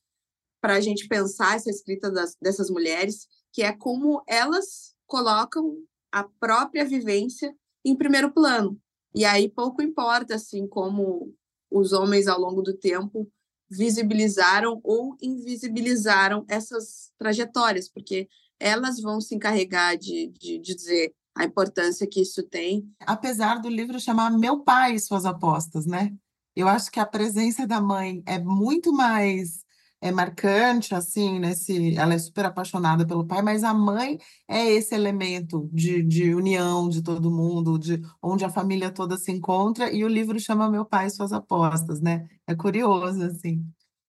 para 0.61 0.75
a 0.75 0.81
gente 0.81 1.07
pensar 1.07 1.55
essa 1.55 1.69
escrita 1.69 2.11
das, 2.11 2.35
dessas 2.41 2.69
mulheres, 2.69 3.27
que 3.51 3.61
é 3.61 3.71
como 3.71 4.21
elas 4.27 4.93
colocam 5.07 5.77
a 6.11 6.23
própria 6.23 6.85
vivência 6.85 7.53
em 7.83 7.95
primeiro 7.95 8.31
plano. 8.31 8.79
E 9.15 9.25
aí 9.25 9.49
pouco 9.49 9.81
importa 9.81 10.35
assim 10.35 10.67
como 10.67 11.33
os 11.71 11.93
homens 11.93 12.27
ao 12.27 12.39
longo 12.39 12.61
do 12.61 12.77
tempo 12.77 13.27
visibilizaram 13.69 14.79
ou 14.83 15.15
invisibilizaram 15.21 16.43
essas 16.47 17.11
trajetórias, 17.17 17.87
porque 17.87 18.27
elas 18.59 18.99
vão 18.99 19.21
se 19.21 19.35
encarregar 19.35 19.97
de, 19.97 20.27
de, 20.27 20.59
de 20.59 20.75
dizer 20.75 21.13
a 21.35 21.45
importância 21.45 22.07
que 22.07 22.21
isso 22.21 22.43
tem. 22.43 22.89
Apesar 23.01 23.61
do 23.61 23.69
livro 23.69 23.99
chamar 23.99 24.31
Meu 24.31 24.59
Pai 24.59 24.95
e 24.95 24.99
Suas 24.99 25.25
Apostas, 25.25 25.85
né? 25.85 26.13
Eu 26.59 26.67
acho 26.67 26.91
que 26.91 26.99
a 26.99 27.05
presença 27.05 27.65
da 27.65 27.79
mãe 27.79 28.21
é 28.25 28.37
muito 28.37 28.91
mais 28.91 29.63
é 30.01 30.11
marcante, 30.11 30.93
assim, 30.93 31.39
nesse, 31.39 31.95
ela 31.95 32.13
é 32.13 32.19
super 32.19 32.45
apaixonada 32.45 33.05
pelo 33.07 33.25
pai, 33.25 33.41
mas 33.41 33.63
a 33.63 33.73
mãe 33.73 34.17
é 34.47 34.69
esse 34.69 34.93
elemento 34.93 35.69
de, 35.71 36.03
de 36.03 36.33
união 36.33 36.89
de 36.89 37.01
todo 37.01 37.31
mundo, 37.31 37.77
de 37.77 38.01
onde 38.21 38.43
a 38.43 38.49
família 38.49 38.91
toda 38.91 39.17
se 39.17 39.31
encontra, 39.31 39.91
e 39.91 40.03
o 40.03 40.07
livro 40.07 40.39
chama 40.39 40.69
Meu 40.69 40.85
Pai 40.85 41.07
e 41.07 41.09
Suas 41.09 41.31
Apostas, 41.31 42.01
né? 42.01 42.27
É 42.45 42.53
curioso, 42.55 43.23
assim. 43.23 43.61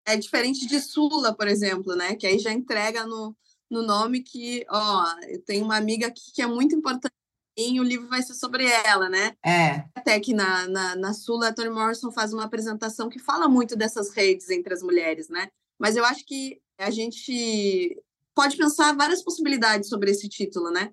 É 0.04 0.16
diferente 0.16 0.66
de 0.66 0.80
Sula, 0.80 1.32
por 1.34 1.46
exemplo, 1.46 1.94
né? 1.94 2.16
Que 2.16 2.26
aí 2.26 2.38
já 2.38 2.52
entrega 2.52 3.06
no, 3.06 3.36
no 3.70 3.82
nome 3.82 4.22
que, 4.22 4.64
ó, 4.68 5.04
eu 5.28 5.40
tenho 5.44 5.64
uma 5.64 5.76
amiga 5.76 6.08
aqui 6.08 6.32
que 6.32 6.42
é 6.42 6.46
muito 6.46 6.74
importante 6.74 7.19
o 7.58 7.82
livro 7.82 8.08
vai 8.08 8.22
ser 8.22 8.34
sobre 8.34 8.64
ela, 8.64 9.08
né? 9.08 9.36
É. 9.44 9.84
Até 9.94 10.18
que 10.20 10.32
na, 10.32 10.66
na, 10.66 10.96
na 10.96 11.12
Sula, 11.12 11.48
a 11.48 11.52
Toni 11.52 11.70
Morrison 11.70 12.10
faz 12.10 12.32
uma 12.32 12.44
apresentação 12.44 13.08
que 13.08 13.18
fala 13.18 13.48
muito 13.48 13.76
dessas 13.76 14.10
redes 14.10 14.48
entre 14.50 14.72
as 14.72 14.82
mulheres, 14.82 15.28
né? 15.28 15.48
Mas 15.78 15.96
eu 15.96 16.04
acho 16.04 16.24
que 16.26 16.60
a 16.78 16.90
gente 16.90 18.00
pode 18.34 18.56
pensar 18.56 18.96
várias 18.96 19.22
possibilidades 19.22 19.88
sobre 19.88 20.10
esse 20.10 20.28
título, 20.28 20.70
né? 20.70 20.92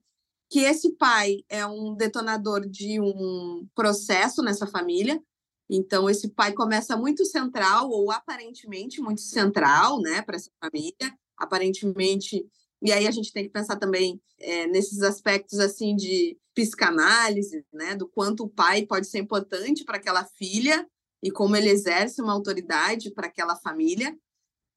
Que 0.49 0.59
esse 0.61 0.93
pai 0.93 1.43
é 1.49 1.65
um 1.65 1.93
detonador 1.93 2.67
de 2.67 2.99
um 2.99 3.67
processo 3.75 4.41
nessa 4.41 4.65
família. 4.65 5.21
Então, 5.69 6.09
esse 6.09 6.29
pai 6.29 6.53
começa 6.53 6.95
muito 6.95 7.25
central, 7.25 7.89
ou 7.89 8.11
aparentemente 8.11 9.01
muito 9.01 9.21
central, 9.21 9.99
né, 10.01 10.21
para 10.21 10.37
essa 10.37 10.49
família. 10.63 11.17
Aparentemente. 11.37 12.45
E 12.81 12.91
aí 12.91 13.07
a 13.07 13.11
gente 13.11 13.33
tem 13.33 13.43
que 13.43 13.49
pensar 13.49 13.77
também 13.77 14.21
é, 14.39 14.67
nesses 14.67 15.01
aspectos 15.01 15.59
assim 15.59 15.95
de 15.95 16.37
psicanálise, 16.53 17.65
né, 17.71 17.95
do 17.95 18.07
quanto 18.07 18.43
o 18.43 18.49
pai 18.49 18.85
pode 18.85 19.07
ser 19.07 19.19
importante 19.19 19.83
para 19.83 19.97
aquela 19.97 20.25
filha 20.25 20.87
e 21.21 21.31
como 21.31 21.55
ele 21.55 21.69
exerce 21.69 22.21
uma 22.21 22.33
autoridade 22.33 23.11
para 23.11 23.27
aquela 23.27 23.55
família 23.55 24.15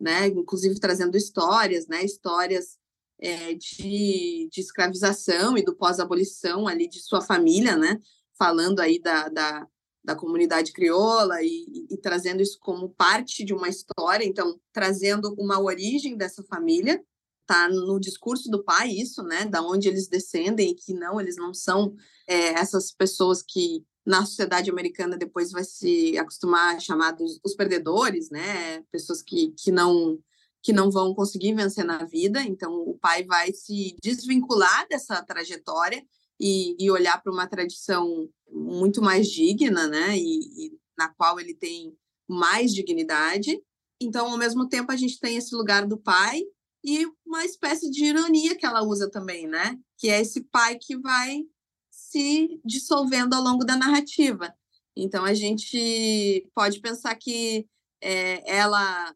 né? 0.00 0.26
Inclusive 0.28 0.80
trazendo 0.80 1.16
histórias, 1.16 1.86
né? 1.86 2.02
Histórias 2.02 2.78
é, 3.20 3.54
de, 3.54 4.48
de 4.50 4.60
escravização 4.60 5.58
e 5.58 5.62
do 5.62 5.76
pós-abolição 5.76 6.66
ali 6.66 6.88
de 6.88 7.00
sua 7.00 7.20
família, 7.20 7.76
né? 7.76 8.00
Falando 8.38 8.80
aí 8.80 8.98
da, 8.98 9.28
da, 9.28 9.68
da 10.02 10.16
comunidade 10.16 10.72
crioula 10.72 11.42
e, 11.42 11.46
e, 11.46 11.94
e, 11.94 11.96
trazendo 11.98 12.40
isso 12.40 12.58
como 12.58 12.88
parte 12.88 13.44
de 13.44 13.52
uma 13.52 13.68
história, 13.68 14.24
então 14.24 14.58
trazendo 14.72 15.34
uma 15.38 15.60
origem 15.60 16.16
dessa 16.16 16.42
família, 16.44 17.04
tá 17.50 17.68
no 17.68 17.98
discurso 17.98 18.48
do 18.48 18.62
pai 18.62 18.90
isso, 18.90 19.24
né, 19.24 19.44
da 19.44 19.60
onde 19.60 19.88
eles 19.88 20.06
descendem 20.06 20.70
e 20.70 20.74
que 20.74 20.94
não, 20.94 21.20
eles 21.20 21.36
não 21.36 21.52
são 21.52 21.96
é, 22.28 22.50
essas 22.50 22.92
pessoas 22.92 23.42
que 23.42 23.84
na 24.06 24.24
sociedade 24.24 24.70
americana 24.70 25.16
depois 25.16 25.50
vai 25.50 25.64
se 25.64 26.16
acostumar 26.16 26.76
a 26.76 26.80
chamar 26.80 27.10
dos, 27.10 27.40
os 27.44 27.54
perdedores, 27.54 28.30
né? 28.30 28.82
Pessoas 28.90 29.20
que, 29.20 29.52
que 29.58 29.70
não 29.70 30.18
que 30.62 30.72
não 30.72 30.90
vão 30.90 31.14
conseguir 31.14 31.54
vencer 31.54 31.84
na 31.84 32.04
vida. 32.04 32.42
Então, 32.42 32.72
o 32.72 32.98
pai 32.98 33.24
vai 33.24 33.52
se 33.52 33.96
desvincular 34.02 34.86
dessa 34.88 35.22
trajetória 35.22 36.04
e, 36.38 36.76
e 36.78 36.90
olhar 36.90 37.22
para 37.22 37.32
uma 37.32 37.46
tradição 37.46 38.28
muito 38.50 39.00
mais 39.00 39.28
digna, 39.28 39.86
né? 39.86 40.16
E, 40.16 40.66
e, 40.66 40.78
na 40.98 41.08
qual 41.08 41.40
ele 41.40 41.54
tem 41.54 41.96
mais 42.28 42.72
dignidade. 42.72 43.60
Então, 44.00 44.30
ao 44.30 44.38
mesmo 44.38 44.68
tempo, 44.68 44.92
a 44.92 44.96
gente 44.96 45.18
tem 45.18 45.36
esse 45.36 45.54
lugar 45.54 45.86
do 45.86 45.98
pai 45.98 46.42
e 46.82 47.06
uma 47.26 47.44
espécie 47.44 47.90
de 47.90 48.04
ironia 48.04 48.56
que 48.56 48.64
ela 48.64 48.82
usa 48.82 49.10
também, 49.10 49.46
né? 49.46 49.78
Que 49.98 50.08
é 50.08 50.20
esse 50.20 50.42
pai 50.42 50.78
que 50.78 50.96
vai 50.96 51.44
se 51.90 52.60
dissolvendo 52.64 53.34
ao 53.34 53.42
longo 53.42 53.64
da 53.64 53.76
narrativa. 53.76 54.54
Então, 54.96 55.24
a 55.24 55.34
gente 55.34 56.48
pode 56.54 56.80
pensar 56.80 57.14
que 57.14 57.66
é, 58.00 58.58
ela 58.58 59.14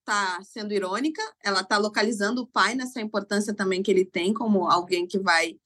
está 0.00 0.42
sendo 0.42 0.74
irônica, 0.74 1.22
ela 1.42 1.60
está 1.60 1.78
localizando 1.78 2.42
o 2.42 2.46
pai 2.46 2.74
nessa 2.74 3.00
importância 3.00 3.54
também 3.54 3.82
que 3.82 3.90
ele 3.90 4.04
tem 4.04 4.34
como 4.34 4.68
alguém 4.68 5.06
que 5.06 5.18
vai 5.18 5.58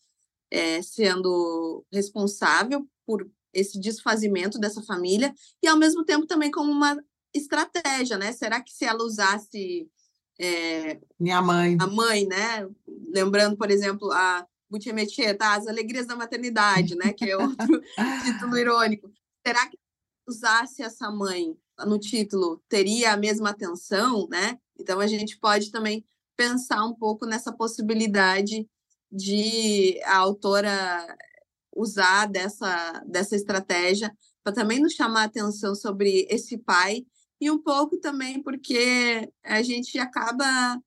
é, 0.51 0.81
sendo 0.83 1.85
responsável 1.93 2.89
por 3.05 3.29
esse 3.53 3.81
desfazimento 3.81 4.59
dessa 4.59 4.83
família 4.83 5.35
e 5.63 5.67
ao 5.67 5.77
mesmo 5.77 6.05
tempo 6.05 6.27
também 6.27 6.51
como 6.51 6.71
uma 6.71 6.97
estratégia, 7.35 8.17
né? 8.17 8.33
Será 8.33 8.63
que 8.63 8.73
se 8.73 8.85
ela 8.85 9.03
usasse 9.03 9.91
é, 10.39 11.01
minha 11.19 11.43
mãe, 11.43 11.77
a 11.81 11.87
mãe, 11.87 12.27
né? 12.27 12.69
Lembrando, 13.13 13.57
por 13.57 13.71
exemplo, 13.71 14.11
a 14.13 14.47
Butchemetier, 14.71 15.37
tá? 15.37 15.55
As 15.55 15.67
Alegrias 15.67 16.07
da 16.07 16.15
Maternidade, 16.15 16.95
né? 16.95 17.13
Que 17.13 17.31
é 17.31 17.37
outro 17.37 17.83
título 18.25 18.57
irônico. 18.57 19.11
Será 19.45 19.67
que 19.69 19.79
usasse 20.27 20.83
essa 20.83 21.11
mãe 21.11 21.57
no 21.87 21.99
título 21.99 22.63
teria 22.69 23.13
a 23.13 23.17
mesma 23.17 23.51
atenção, 23.51 24.29
né? 24.29 24.59
Então 24.79 25.01
a 25.01 25.07
gente 25.07 25.39
pode 25.39 25.71
também 25.71 26.05
pensar 26.37 26.85
um 26.85 26.95
pouco 26.95 27.27
nessa 27.27 27.53
possibilidade 27.53 28.69
de 29.11 30.01
a 30.05 30.19
autora 30.19 31.17
usar 31.75 32.27
dessa, 32.27 33.03
dessa 33.07 33.35
estratégia 33.35 34.15
para 34.45 34.53
também 34.53 34.81
nos 34.81 34.93
chamar 34.93 35.23
a 35.23 35.25
atenção 35.25 35.75
sobre 35.75 36.27
esse 36.29 36.59
pai 36.59 37.07
e 37.41 37.51
um 37.51 37.59
pouco 37.59 37.99
também 37.99 38.43
porque 38.43 39.31
a 39.45 39.63
gente 39.63 39.99
acaba 39.99 40.81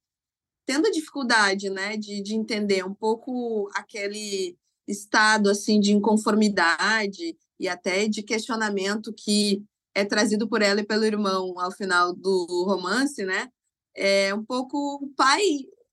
tendo 0.65 0.91
dificuldade, 0.91 1.69
né, 1.69 1.97
de, 1.97 2.21
de 2.21 2.35
entender 2.35 2.85
um 2.85 2.93
pouco 2.93 3.69
aquele 3.73 4.57
estado 4.87 5.49
assim 5.49 5.79
de 5.79 5.91
inconformidade 5.91 7.35
e 7.59 7.67
até 7.67 8.07
de 8.07 8.23
questionamento 8.23 9.13
que 9.13 9.63
é 9.93 10.05
trazido 10.05 10.47
por 10.47 10.61
ela 10.61 10.81
e 10.81 10.85
pelo 10.85 11.05
irmão 11.05 11.59
ao 11.59 11.71
final 11.71 12.13
do 12.13 12.45
romance, 12.65 13.23
né? 13.25 13.49
É 13.95 14.33
um 14.33 14.43
pouco 14.43 14.77
o 15.03 15.09
pai 15.15 15.41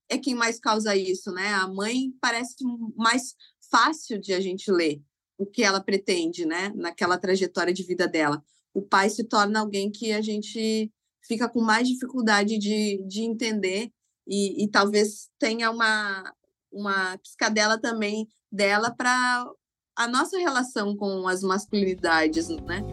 é 0.08 0.16
quem 0.16 0.34
mais 0.34 0.58
causa 0.58 0.96
isso, 0.96 1.32
né? 1.32 1.52
A 1.54 1.66
mãe 1.66 2.12
parece 2.20 2.54
mais 2.96 3.34
fácil 3.70 4.18
de 4.18 4.32
a 4.32 4.40
gente 4.40 4.70
ler 4.70 5.02
o 5.36 5.44
que 5.44 5.62
ela 5.62 5.80
pretende, 5.80 6.46
né? 6.46 6.72
Naquela 6.74 7.18
trajetória 7.18 7.72
de 7.72 7.82
vida 7.82 8.06
dela. 8.08 8.42
O 8.78 8.82
pai 8.82 9.10
se 9.10 9.24
torna 9.24 9.58
alguém 9.58 9.90
que 9.90 10.12
a 10.12 10.22
gente 10.22 10.88
fica 11.26 11.48
com 11.48 11.60
mais 11.60 11.88
dificuldade 11.88 12.56
de, 12.58 13.04
de 13.08 13.22
entender 13.22 13.90
e, 14.24 14.62
e 14.62 14.68
talvez 14.68 15.28
tenha 15.36 15.68
uma, 15.68 16.32
uma 16.70 17.18
piscadela 17.18 17.76
também 17.76 18.28
dela 18.52 18.94
para 18.96 19.44
a 19.96 20.06
nossa 20.06 20.38
relação 20.38 20.96
com 20.96 21.26
as 21.26 21.42
masculinidades, 21.42 22.48
né? 22.48 22.84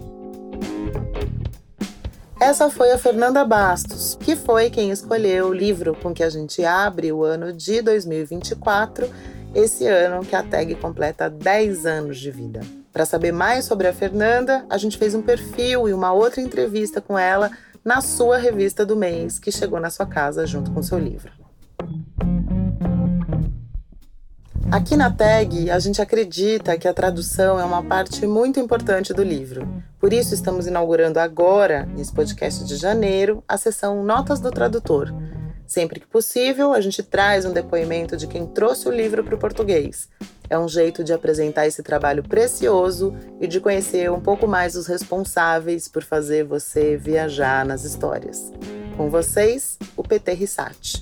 Essa 2.42 2.72
foi 2.72 2.92
a 2.92 2.98
Fernanda 2.98 3.46
Bastos, 3.46 4.18
que 4.20 4.36
foi 4.36 4.72
quem 4.72 4.90
escolheu 4.90 5.50
o 5.50 5.54
livro 5.54 5.96
com 6.02 6.16
que 6.16 6.24
a 6.24 6.32
gente 6.32 6.66
abre 6.66 7.12
o 7.12 7.24
ano 7.24 7.54
de 7.54 7.80
2024, 7.84 9.08
esse 9.54 9.86
ano 9.86 10.26
que 10.26 10.36
a 10.36 10.42
tag 10.42 10.74
completa 10.78 11.30
10 11.30 11.86
anos 11.86 12.18
de 12.18 12.32
vida. 12.32 12.85
Para 12.96 13.06
saber 13.06 13.34
mais 13.34 13.66
sobre 13.66 13.90
a 13.90 13.94
Fernanda, 13.94 14.66
a 14.70 14.78
gente 14.78 14.98
fez 14.98 15.14
um 15.14 15.22
perfil 15.22 15.90
e 15.90 15.92
uma 15.92 16.14
outra 16.14 16.40
entrevista 16.40 17.02
com 17.02 17.20
ela 17.20 17.52
na 17.84 18.00
sua 18.00 18.38
revista 18.38 18.86
do 18.86 18.96
mês, 18.96 19.38
que 19.38 19.52
chegou 19.52 19.82
na 19.82 19.90
sua 19.90 20.06
casa 20.06 20.48
junto 20.48 20.72
com 20.72 20.82
seu 20.82 20.98
livro. 20.98 21.30
Aqui 24.72 24.96
na 24.96 25.12
tag, 25.12 25.70
a 25.70 25.78
gente 25.78 26.02
acredita 26.02 26.78
que 26.78 26.88
a 26.88 26.94
tradução 26.94 27.60
é 27.60 27.66
uma 27.66 27.84
parte 27.84 28.26
muito 28.26 28.62
importante 28.62 29.14
do 29.14 29.24
livro. 29.24 29.68
Por 30.00 30.14
isso, 30.14 30.34
estamos 30.34 30.66
inaugurando 30.66 31.20
agora, 31.20 31.86
nesse 31.98 32.14
podcast 32.14 32.64
de 32.64 32.78
janeiro, 32.78 33.44
a 33.46 33.58
sessão 33.58 34.06
Notas 34.06 34.40
do 34.40 34.52
Tradutor. 34.52 35.14
Sempre 35.68 36.00
que 36.00 36.08
possível, 36.08 36.72
a 36.72 36.80
gente 36.80 37.04
traz 37.04 37.44
um 37.44 37.52
depoimento 37.52 38.16
de 38.16 38.26
quem 38.26 38.48
trouxe 38.48 38.88
o 38.88 38.92
livro 38.92 39.22
para 39.22 39.36
o 39.36 39.40
português. 39.40 40.08
É 40.50 40.58
um 40.60 40.68
jeito 40.68 41.04
de 41.04 41.12
apresentar 41.12 41.66
esse 41.66 41.82
trabalho 41.82 42.24
precioso 42.24 43.14
e 43.42 43.48
de 43.48 43.60
conhecer 43.60 44.12
um 44.12 44.22
pouco 44.22 44.48
mais 44.48 44.76
os 44.76 44.86
responsáveis 44.86 45.88
por 45.88 46.04
fazer 46.04 46.44
você 46.44 46.96
viajar 46.98 47.66
nas 47.66 47.84
histórias. 47.84 48.54
Com 48.96 49.10
vocês, 49.10 49.78
o 49.98 50.04
PT 50.04 50.34
Rissati. 50.34 51.00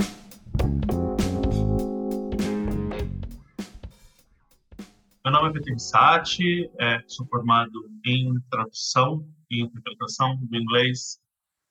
Meu 5.26 5.32
nome 5.32 5.50
é 5.50 5.54
Peter 5.54 5.80
Sati, 5.80 6.70
é, 6.80 7.00
sou 7.08 7.26
formado 7.28 7.90
em 8.06 8.34
tradução 8.50 9.26
e 9.50 9.62
interpretação 9.62 10.38
do 10.38 10.56
inglês 10.58 11.18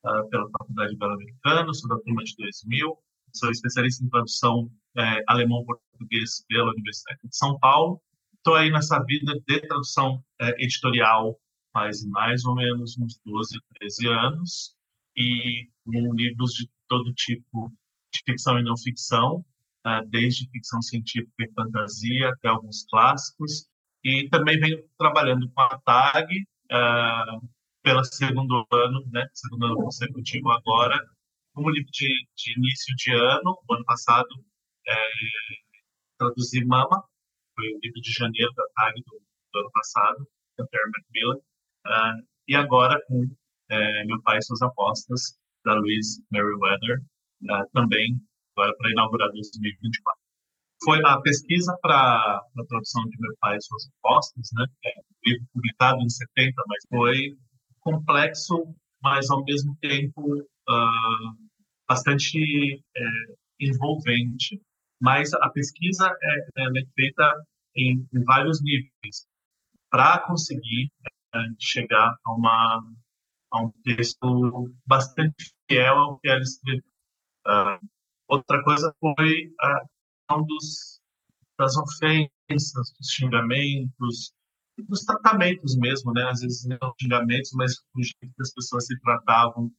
uh, 0.05 0.29
pela 0.31 0.49
Faculdade 0.51 0.95
Ibero-Americana, 0.95 1.75
sou 1.75 1.89
da 1.89 1.99
turma 2.03 2.25
de 2.25 2.35
2000, 2.37 2.99
sou 3.33 3.51
especialista 3.51 4.05
em 4.05 4.09
tradução 4.09 4.71
é, 4.97 5.23
alemão-português 5.27 6.45
pela 6.49 6.71
Universidade 6.71 7.21
de 7.25 7.37
São 7.37 7.59
Paulo. 7.59 8.01
Estou 8.37 8.55
aí 8.55 8.71
nessa 8.71 9.03
vida 9.05 9.33
de 9.47 9.61
tradução 9.61 10.23
é, 10.41 10.51
editorial 10.63 11.39
faz 11.73 12.05
mais 12.05 12.45
ou 12.45 12.55
menos 12.55 12.97
uns 12.99 13.19
12, 13.25 13.59
13 13.81 14.09
anos 14.09 14.77
e 15.17 15.69
com 15.85 16.15
livros 16.15 16.53
de 16.53 16.71
todo 16.87 17.13
tipo 17.15 17.73
de 18.13 18.23
ficção 18.25 18.59
e 18.59 18.63
não 18.63 18.77
ficção, 18.77 19.45
uh, 19.87 20.07
desde 20.09 20.49
ficção 20.51 20.83
científica 20.83 21.33
e 21.41 21.53
fantasia 21.53 22.29
até 22.29 22.49
alguns 22.49 22.85
clássicos. 22.85 23.67
E 24.05 24.29
também 24.29 24.61
venho 24.61 24.85
trabalhando 24.99 25.49
com 25.51 25.61
a 25.61 25.79
TAG 25.79 26.29
uh, 26.71 27.49
pelo 27.83 28.05
segundo 28.05 28.67
ano, 28.71 29.05
né, 29.11 29.27
segundo 29.33 29.67
ano 29.67 29.77
consecutivo 29.77 30.51
agora, 30.51 30.99
como 31.53 31.71
livro 31.71 31.91
de, 31.93 32.09
de 32.37 32.59
início 32.59 32.95
de 32.97 33.13
ano. 33.13 33.59
O 33.69 33.75
ano 33.75 33.85
passado 33.85 34.29
é, 34.87 34.95
traduzi 36.19 36.65
Mama, 36.65 37.03
foi 37.55 37.67
o 37.69 37.79
livro 37.83 38.01
de 38.01 38.13
janeiro 38.13 38.53
da 38.55 38.65
TAG 38.75 39.03
do, 39.07 39.21
do 39.53 39.61
ano 39.61 39.71
passado, 39.73 40.29
da 40.59 40.67
Terry 40.67 40.91
Macmillan. 40.91 41.37
Uh, 41.87 42.27
e 42.49 42.55
agora 42.55 43.01
com 43.07 43.27
é, 43.71 44.05
Meu 44.05 44.21
Pai 44.23 44.39
e 44.39 44.43
Suas 44.43 44.63
Apostas, 44.63 45.39
da 45.65 45.75
Louise 45.75 46.25
Merriweather, 46.31 47.01
uh, 47.45 47.69
também 47.73 48.21
agora 48.57 48.75
para 48.77 48.91
inaugurar 48.91 49.31
2024. 49.31 50.21
Foi 50.85 51.01
a 51.05 51.21
pesquisa 51.21 51.77
para 51.81 51.97
a 51.97 52.65
produção 52.69 53.05
de 53.05 53.21
Meu 53.21 53.35
Pai 53.41 53.57
e 53.57 53.63
Suas 53.63 53.89
Apostas, 53.99 54.49
né? 54.55 54.67
É 54.85 54.99
um 54.99 55.31
livro 55.31 55.47
publicado 55.53 56.01
em 56.01 56.09
70, 56.09 56.63
mas 56.67 56.85
foi 56.89 57.37
complexo, 57.81 58.75
mas 59.01 59.31
ao 59.31 59.45
mesmo 59.45 59.77
tempo 59.81 60.45
uh, 60.69 61.49
bastante 61.89 62.83
é, 62.97 63.03
envolvente. 63.61 64.61
Mas 65.01 65.33
a 65.35 65.51
pesquisa 65.51 66.07
é, 66.23 66.63
é 66.63 66.87
feita 66.95 67.45
em, 67.75 68.07
em, 68.13 68.25
vários 68.25 68.63
níveis 68.63 69.27
para 69.91 70.21
conseguir 70.21 70.91
é, 71.35 71.39
chegar 71.59 72.15
a, 72.25 72.33
uma, 72.33 72.83
a 73.53 73.63
um 73.63 73.73
texto 73.85 74.73
bastante 74.87 75.53
fiel 75.69 75.97
ao 75.99 76.19
que 76.19 76.29
ela 76.29 76.41
escreveu. 76.41 76.85
Uh, 77.47 77.87
Outra 78.33 78.65
coisa 78.65 78.95
foi 78.99 79.53
a 79.61 79.81
questão 79.81 80.47
dos, 80.47 81.01
das 81.59 81.77
ofensas, 81.77 82.95
dos 82.99 83.11
xingamentos, 83.11 84.33
dos 84.89 85.05
tratamentos 85.05 85.77
mesmo, 85.77 86.15
né? 86.15 86.23
Às 86.31 86.41
vezes 86.41 86.65
não 86.67 86.95
xingamentos, 86.99 87.51
mas 87.53 87.75
o 87.95 88.03
jeito 88.03 88.35
que 88.35 88.41
as 88.43 88.55
pessoas 88.55 88.87
se 88.87 88.99
tratavam 89.01 89.71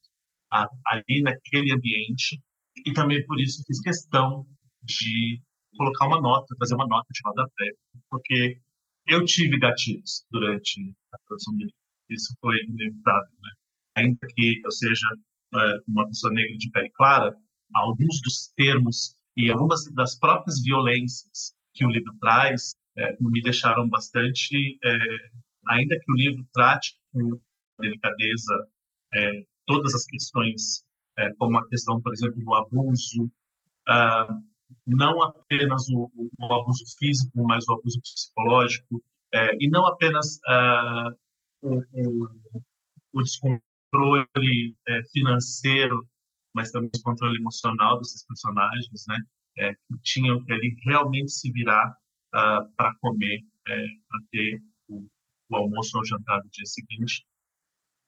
ali 0.87 1.21
naquele 1.21 1.73
ambiente. 1.73 2.41
E 2.85 2.93
também 2.93 3.25
por 3.25 3.39
isso 3.39 3.63
fiz 3.65 3.79
questão 3.81 4.45
de 4.83 5.41
colocar 5.77 6.07
uma 6.07 6.21
nota, 6.21 6.55
fazer 6.59 6.75
uma 6.75 6.87
nota 6.87 7.07
de 7.11 7.19
rodapé, 7.25 7.71
porque 8.09 8.59
eu 9.07 9.25
tive 9.25 9.59
gatilhos 9.59 10.25
durante 10.31 10.95
a 11.11 11.17
produção 11.27 11.55
dele. 11.57 11.73
Isso 12.09 12.35
foi 12.39 12.57
inevitável, 12.63 13.31
né? 13.41 13.49
Ainda 13.95 14.27
que 14.35 14.61
eu 14.63 14.71
seja 14.71 15.07
é, 15.55 15.79
uma 15.87 16.07
pessoa 16.07 16.33
negra 16.33 16.57
de 16.57 16.69
pele 16.71 16.89
clara, 16.91 17.35
alguns 17.73 18.21
dos 18.21 18.51
termos 18.55 19.15
e 19.35 19.51
algumas 19.51 19.83
das 19.93 20.17
próprias 20.17 20.61
violências 20.61 21.53
que 21.73 21.85
o 21.85 21.89
livro 21.89 22.13
traz 22.19 22.75
é, 22.97 23.15
me 23.19 23.41
deixaram 23.41 23.89
bastante, 23.89 24.77
é, 24.83 24.97
ainda 25.67 25.99
que 25.99 26.11
o 26.11 26.15
livro 26.15 26.45
trate 26.53 26.95
com 27.11 27.39
delicadeza 27.79 28.67
é, 29.13 29.45
todas 29.65 29.93
as 29.93 30.05
questões, 30.05 30.83
é, 31.17 31.33
como 31.35 31.57
a 31.57 31.67
questão, 31.67 32.01
por 32.01 32.13
exemplo, 32.13 32.43
do 32.43 32.53
abuso, 32.53 33.31
ah, 33.87 34.39
não 34.85 35.21
apenas 35.21 35.87
o, 35.89 36.11
o, 36.15 36.53
abuso 36.53 36.83
físico, 36.97 37.43
mas 37.43 37.67
o 37.67 37.73
abuso 37.73 38.01
psicológico, 38.01 39.03
é, 39.33 39.55
e 39.59 39.69
não 39.69 39.85
apenas 39.85 40.39
ah, 40.47 41.11
o, 41.61 41.81
o, 43.13 43.21
descontrole 43.21 44.75
é, 44.87 45.03
financeiro 45.11 46.07
mas 46.53 46.71
também 46.71 46.89
o 46.95 47.01
controle 47.01 47.37
emocional 47.37 47.97
desses 47.97 48.25
personagens, 48.25 49.05
né? 49.07 49.19
É, 49.57 49.73
que 49.73 49.99
tinham 50.01 50.43
que 50.43 50.51
ali 50.51 50.75
realmente 50.83 51.31
se 51.31 51.51
virar 51.51 51.95
ah, 52.33 52.67
para 52.75 52.95
comer, 52.95 53.43
é, 53.67 53.85
para 54.07 54.19
ter 54.31 54.61
o, 54.87 55.05
o, 55.49 55.55
almoço 55.55 55.97
ou 55.97 56.05
jantar 56.05 56.41
do 56.41 56.49
dia 56.49 56.65
seguinte. 56.65 57.25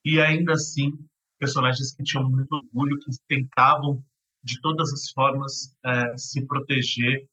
E 0.04 0.20
ainda 0.20 0.54
assim, 0.54 0.92
personagens 1.40 1.94
que 1.96 2.04
tinham 2.04 2.30
muito 2.30 2.52
orgulho, 2.54 3.00
que 3.00 3.12
tentavam 3.28 4.04
de 4.44 4.60
todas 4.62 4.92
as 4.94 5.10
formas 5.12 5.76
é, 5.86 6.18
se 6.18 6.46
proteger 6.46 7.28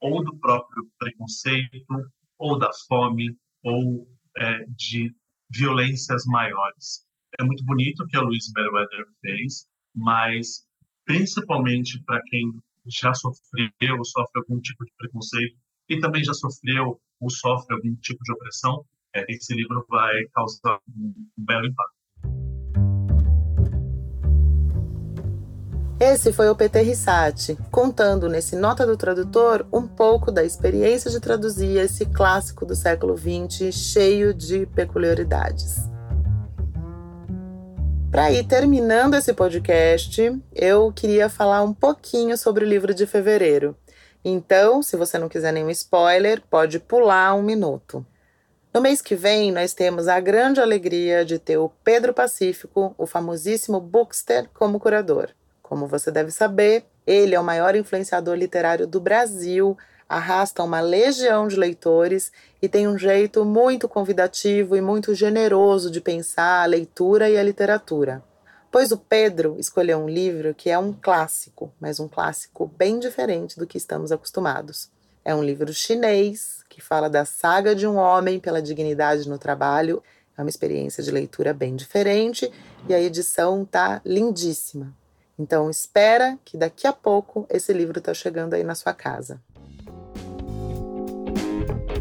ou 0.00 0.22
do 0.24 0.36
próprio 0.38 0.88
preconceito, 0.98 2.10
ou 2.38 2.58
da 2.58 2.70
fome, 2.86 3.36
ou 3.64 4.06
é, 4.36 4.64
de 4.68 5.12
violências 5.50 6.24
maiores. 6.26 7.04
É 7.38 7.44
muito 7.44 7.64
bonito 7.64 8.02
o 8.02 8.06
que 8.06 8.16
a 8.16 8.20
Louise 8.20 8.52
Merriweather 8.54 9.06
fez, 9.20 9.66
mas 9.94 10.66
principalmente 11.04 12.02
para 12.04 12.22
quem 12.26 12.52
já 12.86 13.12
sofreu 13.14 13.96
ou 13.96 14.04
sofre 14.04 14.40
algum 14.40 14.60
tipo 14.60 14.84
de 14.84 14.92
preconceito 14.96 15.56
e 15.88 15.98
também 16.00 16.22
já 16.22 16.32
sofreu 16.32 17.00
ou 17.20 17.30
sofre 17.30 17.74
algum 17.74 17.94
tipo 17.96 18.22
de 18.22 18.32
opressão, 18.32 18.84
é, 19.14 19.24
esse 19.28 19.54
livro 19.54 19.84
vai 19.88 20.24
causar 20.34 20.78
um, 20.88 21.14
um 21.38 21.44
belo 21.44 21.66
impacto. 21.66 21.97
Esse 26.00 26.32
foi 26.32 26.48
o 26.48 26.54
PT 26.54 26.80
Rissati, 26.82 27.58
contando 27.72 28.28
nesse 28.28 28.54
Nota 28.54 28.86
do 28.86 28.96
Tradutor 28.96 29.66
um 29.72 29.84
pouco 29.84 30.30
da 30.30 30.44
experiência 30.44 31.10
de 31.10 31.18
traduzir 31.18 31.76
esse 31.76 32.06
clássico 32.06 32.64
do 32.64 32.76
século 32.76 33.18
XX 33.18 33.74
cheio 33.74 34.32
de 34.32 34.64
peculiaridades. 34.66 35.88
Para 38.12 38.30
ir 38.30 38.46
terminando 38.46 39.14
esse 39.14 39.34
podcast, 39.34 40.40
eu 40.54 40.92
queria 40.92 41.28
falar 41.28 41.62
um 41.62 41.74
pouquinho 41.74 42.38
sobre 42.38 42.64
o 42.64 42.68
livro 42.68 42.94
de 42.94 43.04
fevereiro. 43.04 43.76
Então, 44.24 44.84
se 44.84 44.96
você 44.96 45.18
não 45.18 45.28
quiser 45.28 45.52
nenhum 45.52 45.70
spoiler, 45.70 46.40
pode 46.48 46.78
pular 46.78 47.34
um 47.34 47.42
minuto. 47.42 48.06
No 48.72 48.80
mês 48.80 49.02
que 49.02 49.16
vem, 49.16 49.50
nós 49.50 49.74
temos 49.74 50.06
a 50.06 50.20
grande 50.20 50.60
alegria 50.60 51.24
de 51.24 51.40
ter 51.40 51.58
o 51.58 51.68
Pedro 51.82 52.14
Pacífico, 52.14 52.94
o 52.96 53.04
famosíssimo 53.04 53.80
Bookster, 53.80 54.48
como 54.54 54.78
curador. 54.78 55.30
Como 55.68 55.86
você 55.86 56.10
deve 56.10 56.30
saber, 56.30 56.86
ele 57.06 57.34
é 57.34 57.40
o 57.40 57.44
maior 57.44 57.76
influenciador 57.76 58.34
literário 58.34 58.86
do 58.86 58.98
Brasil 58.98 59.76
arrasta 60.08 60.64
uma 60.64 60.80
legião 60.80 61.46
de 61.46 61.56
leitores 61.56 62.32
e 62.62 62.68
tem 62.68 62.88
um 62.88 62.96
jeito 62.96 63.44
muito 63.44 63.86
convidativo 63.88 64.74
e 64.74 64.80
muito 64.80 65.14
generoso 65.14 65.90
de 65.90 66.00
pensar 66.00 66.62
a 66.62 66.66
leitura 66.66 67.28
e 67.28 67.36
a 67.36 67.42
literatura. 67.42 68.22
Pois 68.70 68.90
o 68.90 68.96
Pedro 68.96 69.56
escolheu 69.58 69.98
um 69.98 70.08
livro 70.08 70.54
que 70.54 70.70
é 70.70 70.78
um 70.78 70.92
clássico, 70.92 71.70
mas 71.78 72.00
um 72.00 72.08
clássico 72.08 72.70
bem 72.76 72.98
diferente 72.98 73.58
do 73.58 73.66
que 73.66 73.76
estamos 73.76 74.10
acostumados. 74.10 74.90
É 75.24 75.34
um 75.34 75.42
livro 75.42 75.72
chinês 75.74 76.64
que 76.68 76.80
fala 76.80 77.10
da 77.10 77.24
saga 77.24 77.74
de 77.74 77.86
um 77.86 77.96
homem 77.96 78.40
pela 78.40 78.62
dignidade 78.62 79.28
no 79.28 79.38
trabalho. 79.38 80.02
É 80.36 80.40
uma 80.40 80.50
experiência 80.50 81.02
de 81.02 81.10
leitura 81.10 81.52
bem 81.52 81.76
diferente 81.76 82.50
e 82.88 82.94
a 82.94 83.00
edição 83.00 83.64
tá 83.64 84.00
lindíssima. 84.04 84.94
Então 85.38 85.70
espera 85.70 86.38
que 86.44 86.56
daqui 86.56 86.86
a 86.86 86.92
pouco 86.92 87.46
esse 87.48 87.72
livro 87.72 87.98
está 87.98 88.12
chegando 88.12 88.54
aí 88.54 88.64
na 88.64 88.74
sua 88.74 88.92
casa. 88.92 89.40